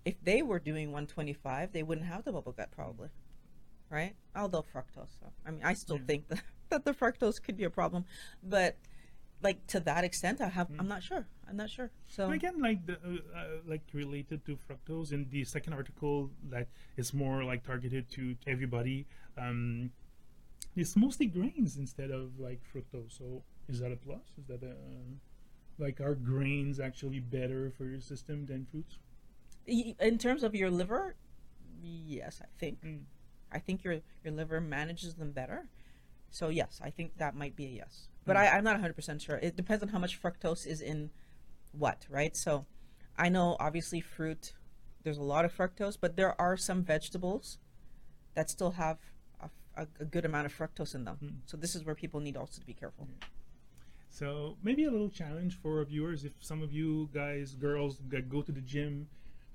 if 0.05 0.17
they 0.25 0.43
were 0.43 0.59
doing 0.59 0.89
125, 0.91 1.73
they 1.73 1.83
wouldn't 1.83 2.07
have 2.07 2.25
the 2.25 2.33
bubble 2.33 2.53
gut 2.53 2.71
probably, 2.73 3.09
right? 3.89 4.15
Although 4.35 4.63
fructose. 4.63 5.15
So 5.21 5.33
I 5.47 5.51
mean, 5.53 5.63
I 5.65 5.75
still 5.75 5.99
Yeah. 5.99 6.07
think 6.07 6.29
that, 6.31 6.43
that 6.71 6.85
the 6.85 6.93
fructose 6.93 7.41
could 7.43 7.57
be 7.57 7.65
a 7.65 7.71
problem, 7.71 8.05
but 8.43 8.77
like 9.43 9.65
to 9.69 9.81
that 9.81 10.03
extent, 10.05 10.41
I 10.41 10.49
have 10.49 10.69
I'm 10.79 10.89
not 10.89 11.03
sure. 11.03 11.27
I'm 11.49 11.57
not 11.57 11.71
sure. 11.71 11.91
So 12.09 12.25
And 12.25 12.35
again, 12.35 12.61
like 12.61 12.85
the 12.87 12.95
uh, 12.95 13.39
uh, 13.39 13.47
like 13.67 13.83
related 13.93 14.45
to 14.47 14.57
fructose 14.57 15.13
in 15.13 15.29
the 15.31 15.45
second 15.45 15.73
article 15.75 16.31
that 16.51 16.67
is 16.97 17.13
more 17.15 17.45
like 17.45 17.63
targeted 17.65 18.11
to 18.13 18.37
everybody. 18.47 19.07
Um, 19.37 19.91
it's 20.77 20.97
mostly 20.97 21.27
grains 21.27 21.77
instead 21.77 22.11
of 22.11 22.39
like 22.39 22.61
fructose. 22.75 23.19
So 23.19 23.43
is 23.69 23.81
that 23.81 23.93
a 23.93 23.97
plus? 23.97 24.23
Is 24.39 24.47
that 24.47 24.63
a 24.63 24.75
like 25.79 26.01
are 26.01 26.15
grains 26.15 26.81
actually 26.81 27.21
better 27.21 27.71
for 27.77 27.85
your 27.85 28.01
system 28.01 28.47
than 28.47 28.67
fruits? 28.71 28.99
In 29.67 30.19
terms 30.19 30.43
of 30.43 30.55
your 30.55 30.71
liver, 30.71 31.15
yes, 31.83 32.41
I 32.43 32.47
think 32.59 32.83
Mm. 32.83 33.05
I 33.55 33.59
think 33.59 33.85
your 33.85 34.01
your 34.25 34.33
liver 34.33 34.61
manages 34.61 35.15
them 35.15 35.33
better. 35.33 35.69
So 36.31 36.49
yes, 36.49 36.81
I 36.83 36.91
think 36.91 37.19
that 37.19 37.35
might 37.35 37.55
be 37.55 37.67
a 37.67 37.71
yes. 37.71 38.09
But 38.25 38.37
Mm. 38.37 38.41
I, 38.41 38.49
I'm 38.57 38.65
not 38.65 38.75
100 38.75 38.95
percent 38.95 39.21
sure. 39.23 39.37
It 39.37 39.57
depends 39.57 39.83
on 39.83 39.91
how 39.91 39.99
much 39.99 40.21
fructose 40.21 40.67
is 40.67 40.81
in 40.81 41.11
what, 41.73 42.07
right? 42.09 42.37
So 42.37 42.67
I 43.17 43.29
know 43.29 43.57
obviously 43.61 44.01
fruit, 44.01 44.55
there's 45.03 45.19
a 45.19 45.23
lot 45.23 45.45
of 45.45 45.55
fructose, 45.55 45.99
but 46.01 46.17
there 46.17 46.41
are 46.41 46.57
some 46.57 46.83
vegetables 46.83 47.59
that 48.35 48.49
still 48.49 48.73
have 48.73 48.99
a, 49.77 49.87
a, 50.01 50.05
good 50.05 50.25
amount 50.25 50.47
of 50.47 50.57
fructose 50.57 50.95
in 50.95 51.05
them. 51.05 51.19
Mm. 51.23 51.33
So 51.47 51.57
this 51.57 51.75
is 51.75 51.85
where 51.85 51.95
people 51.95 52.21
need 52.21 52.37
also 52.37 52.61
to 52.61 52.67
be 52.67 52.75
careful. 52.75 53.09
So 54.11 54.57
maybe 54.63 54.85
a 54.85 54.91
little 54.91 55.09
challenge 55.09 55.59
for 55.61 55.79
our 55.79 55.85
viewers. 55.85 56.25
If 56.25 56.33
some 56.41 56.63
of 56.63 56.73
you 56.73 57.09
guys, 57.15 57.55
girls, 57.55 57.99
that 58.11 58.29
go 58.29 58.43
to 58.43 58.53
the 58.53 58.61
gym, 58.61 59.09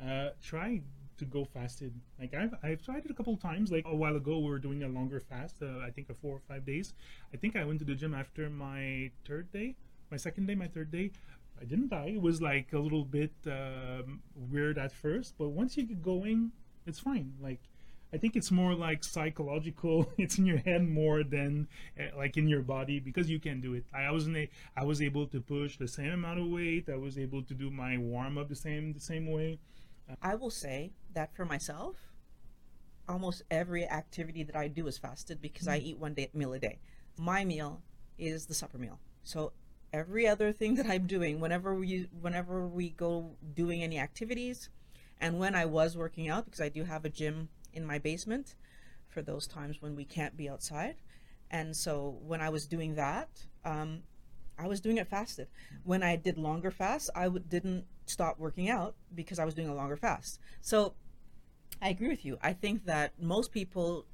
uh, 0.04 0.30
try 0.42 0.82
to 1.18 1.26
go 1.26 1.46
fasted. 1.46 1.94
Like 2.20 2.34
I've 2.34 2.54
I've 2.64 2.82
tried 2.84 3.06
it 3.06 3.12
a 3.12 3.14
couple 3.14 3.36
times. 3.38 3.72
Like 3.72 3.86
a 3.86 3.96
while 3.96 4.16
ago, 4.16 4.40
we 4.40 4.50
were 4.50 4.60
doing 4.60 4.84
a 4.84 4.88
longer 4.88 5.20
fast. 5.20 5.58
Uh, 5.62 5.80
I 5.80 5.92
think 5.92 6.10
a 6.10 6.14
four 6.14 6.36
or 6.36 6.42
five 6.48 6.66
days. 6.66 6.94
I 7.34 7.38
think 7.38 7.56
I 7.56 7.64
went 7.66 7.80
to 7.80 7.86
the 7.86 7.96
gym 7.96 8.14
after 8.14 8.50
my 8.50 9.12
third 9.26 9.52
day, 9.52 9.76
my 10.12 10.18
second 10.18 10.48
day, 10.48 10.56
my 10.56 10.68
third 10.68 10.92
day. 10.92 11.12
I 11.60 11.66
didn't 11.66 11.90
die. 11.90 12.14
It 12.16 12.22
was 12.22 12.42
like 12.42 12.74
a 12.74 12.80
little 12.80 13.04
bit 13.04 13.34
um, 13.48 14.22
weird 14.36 14.78
at 14.78 14.92
first, 14.92 15.36
but 15.40 15.50
once 15.50 15.76
you 15.76 15.84
get 15.84 16.04
going, 16.04 16.52
it's 16.86 17.00
fine. 17.00 17.34
Like 17.42 17.62
I 18.14 18.18
think 18.18 18.36
it's 18.36 18.52
more 18.52 18.74
like 18.74 19.04
psychological. 19.04 20.12
It's 20.18 20.38
in 20.38 20.46
your 20.46 20.58
head 20.58 20.88
more 20.88 21.24
than 21.24 21.68
uh, 22.00 22.18
like 22.18 22.38
in 22.38 22.48
your 22.48 22.62
body 22.62 23.00
because 23.00 23.30
you 23.30 23.40
can 23.40 23.62
do 23.62 23.74
it. 23.74 23.86
I 23.94 24.10
wasn't. 24.12 24.38
A, 24.38 24.50
I 24.76 24.84
was 24.84 25.02
able 25.02 25.28
to 25.28 25.42
push 25.42 25.78
the 25.78 25.88
same 25.88 26.12
amount 26.12 26.40
of 26.40 26.48
weight. 26.48 26.90
I 26.90 26.96
was 26.96 27.18
able 27.18 27.44
to 27.44 27.54
do 27.54 27.70
my 27.70 27.98
warm 27.98 28.38
up 28.38 28.48
the 28.50 28.56
same 28.56 28.94
the 28.94 29.00
same 29.00 29.32
way. 29.32 29.60
I 30.22 30.36
will 30.36 30.50
say 30.50 30.92
that 31.14 31.36
for 31.36 31.44
myself, 31.44 31.98
almost 33.10 33.44
every 33.52 33.86
activity 33.86 34.44
that 34.44 34.56
I 34.56 34.68
do 34.68 34.88
is 34.88 34.98
fasted 34.98 35.42
because 35.42 35.68
I 35.68 35.78
eat 35.78 35.98
one 35.98 36.14
day 36.14 36.30
meal 36.34 36.54
a 36.54 36.60
day. 36.60 36.80
My 37.18 37.44
meal 37.44 37.82
is 38.18 38.46
the 38.46 38.54
supper 38.54 38.78
meal. 38.78 39.00
So 39.24 39.52
every 39.92 40.28
other 40.28 40.52
thing 40.54 40.76
that 40.76 40.88
I'm 40.88 41.08
doing, 41.08 41.40
whenever 41.40 41.76
we 41.76 42.08
whenever 42.22 42.68
we 42.68 42.90
go 42.90 43.36
doing 43.54 43.84
any 43.84 44.00
activities, 44.00 44.70
and 45.20 45.40
when 45.40 45.56
I 45.56 45.66
was 45.66 45.98
working 45.98 46.30
out, 46.30 46.46
because 46.46 46.62
I 46.62 46.70
do 46.70 46.84
have 46.84 47.06
a 47.06 47.10
gym 47.10 47.50
in 47.78 47.86
my 47.86 48.00
basement 48.00 48.56
for 49.08 49.22
those 49.22 49.48
times 49.48 49.82
when 49.82 49.96
we 49.96 50.04
can't 50.04 50.36
be 50.36 50.50
outside. 50.50 50.96
And 51.50 51.76
so 51.76 52.18
when 52.26 52.42
I 52.42 52.50
was 52.50 52.68
doing 52.68 52.96
that, 52.96 53.30
um, 53.64 54.02
I 54.60 54.68
was 54.68 54.82
doing 54.82 54.98
it 54.98 55.08
fasted. 55.08 55.48
When 55.84 56.04
I 56.04 56.16
did 56.16 56.38
longer 56.38 56.72
fasts, 56.72 57.10
I 57.16 57.26
w- 57.26 57.46
didn't 57.48 57.86
stop 58.08 58.40
working 58.40 58.70
out 58.70 58.96
because 59.14 59.40
I 59.40 59.46
was 59.46 59.54
doing 59.54 59.70
a 59.70 59.76
longer 59.76 59.96
fast. 59.96 60.40
So 60.62 60.96
I 61.82 61.90
agree 61.90 62.10
with 62.10 62.26
you. 62.26 62.38
I 62.42 62.54
think 62.54 62.86
that 62.86 63.14
most 63.22 63.52
people 63.52 64.06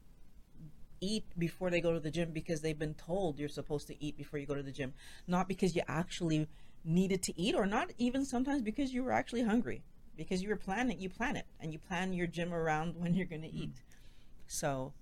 eat 0.99 1.25
before 1.37 1.69
they 1.69 1.81
go 1.81 1.93
to 1.93 1.99
the 1.99 2.11
gym 2.11 2.31
because 2.31 2.61
they've 2.61 2.77
been 2.77 2.93
told 2.93 3.39
you're 3.39 3.49
supposed 3.49 3.87
to 3.87 4.03
eat 4.03 4.17
before 4.17 4.37
you 4.39 4.45
go 4.45 4.55
to 4.55 4.63
the 4.63 4.71
gym, 4.71 4.93
not 5.27 5.47
because 5.47 5.75
you 5.75 5.81
actually 5.87 6.47
needed 6.85 7.21
to 7.23 7.39
eat 7.39 7.55
or 7.55 7.65
not 7.65 7.89
even 7.97 8.25
sometimes 8.25 8.61
because 8.61 8.93
you 8.93 9.03
were 9.03 9.11
actually 9.11 9.43
hungry 9.43 9.81
because 10.15 10.41
you 10.41 10.49
were 10.49 10.55
planning 10.55 10.99
you 10.99 11.09
plan 11.09 11.35
it 11.35 11.45
and 11.59 11.71
you 11.73 11.79
plan 11.79 12.13
your 12.13 12.27
gym 12.27 12.53
around 12.53 12.95
when 12.97 13.13
you're 13.13 13.25
going 13.25 13.41
to 13.41 13.53
eat. 13.53 13.81
So, 14.47 14.93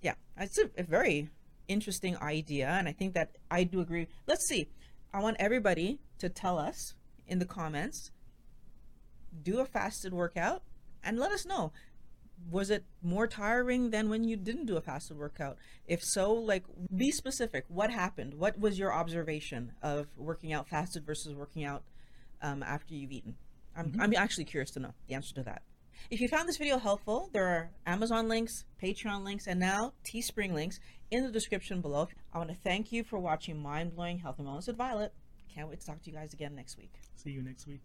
yeah, 0.00 0.14
it's 0.36 0.58
a, 0.58 0.70
a 0.76 0.82
very 0.82 1.30
interesting 1.68 2.16
idea 2.18 2.68
and 2.68 2.88
I 2.88 2.92
think 2.92 3.14
that 3.14 3.36
I 3.50 3.64
do 3.64 3.80
agree. 3.80 4.08
Let's 4.26 4.46
see. 4.46 4.68
I 5.12 5.20
want 5.20 5.36
everybody 5.38 6.00
to 6.18 6.28
tell 6.28 6.58
us 6.58 6.94
in 7.26 7.38
the 7.38 7.44
comments 7.44 8.10
do 9.42 9.60
a 9.60 9.64
fasted 9.64 10.12
workout 10.12 10.62
and 11.02 11.18
let 11.18 11.32
us 11.32 11.46
know 11.46 11.72
was 12.50 12.70
it 12.70 12.84
more 13.02 13.26
tiring 13.26 13.90
than 13.90 14.08
when 14.08 14.24
you 14.24 14.36
didn't 14.36 14.66
do 14.66 14.76
a 14.76 14.80
fasted 14.80 15.16
workout 15.16 15.56
if 15.86 16.02
so 16.02 16.32
like 16.32 16.64
be 16.94 17.10
specific 17.10 17.64
what 17.68 17.90
happened 17.90 18.34
what 18.34 18.58
was 18.58 18.78
your 18.78 18.92
observation 18.92 19.72
of 19.82 20.06
working 20.16 20.52
out 20.52 20.68
fasted 20.68 21.04
versus 21.04 21.34
working 21.34 21.64
out 21.64 21.82
um, 22.42 22.62
after 22.62 22.94
you've 22.94 23.12
eaten 23.12 23.36
I'm, 23.76 23.86
mm-hmm. 23.86 24.00
I'm 24.00 24.14
actually 24.14 24.44
curious 24.44 24.70
to 24.72 24.80
know 24.80 24.92
the 25.08 25.14
answer 25.14 25.34
to 25.34 25.42
that. 25.44 25.62
If 26.10 26.20
you 26.20 26.28
found 26.28 26.48
this 26.48 26.56
video 26.56 26.78
helpful 26.78 27.30
there 27.32 27.46
are 27.46 27.70
amazon 27.86 28.28
links 28.28 28.64
patreon 28.82 29.24
links 29.24 29.46
and 29.46 29.60
now 29.60 29.92
teespring 30.04 30.52
links 30.52 30.80
in 31.10 31.24
the 31.24 31.30
description 31.30 31.80
below. 31.80 32.08
I 32.32 32.38
want 32.38 32.50
to 32.50 32.56
thank 32.56 32.90
you 32.90 33.04
for 33.04 33.18
watching 33.18 33.62
mind-blowing 33.62 34.18
health 34.18 34.38
and 34.38 34.48
wellness 34.48 34.66
with 34.66 34.76
violet. 34.76 35.12
Can't 35.54 35.68
wait 35.68 35.80
to 35.80 35.86
talk 35.86 36.02
to 36.02 36.10
you 36.10 36.16
guys 36.16 36.32
again 36.32 36.54
next 36.54 36.78
week. 36.78 36.94
See 37.14 37.30
you 37.30 37.42
next 37.42 37.66
week. 37.66 37.82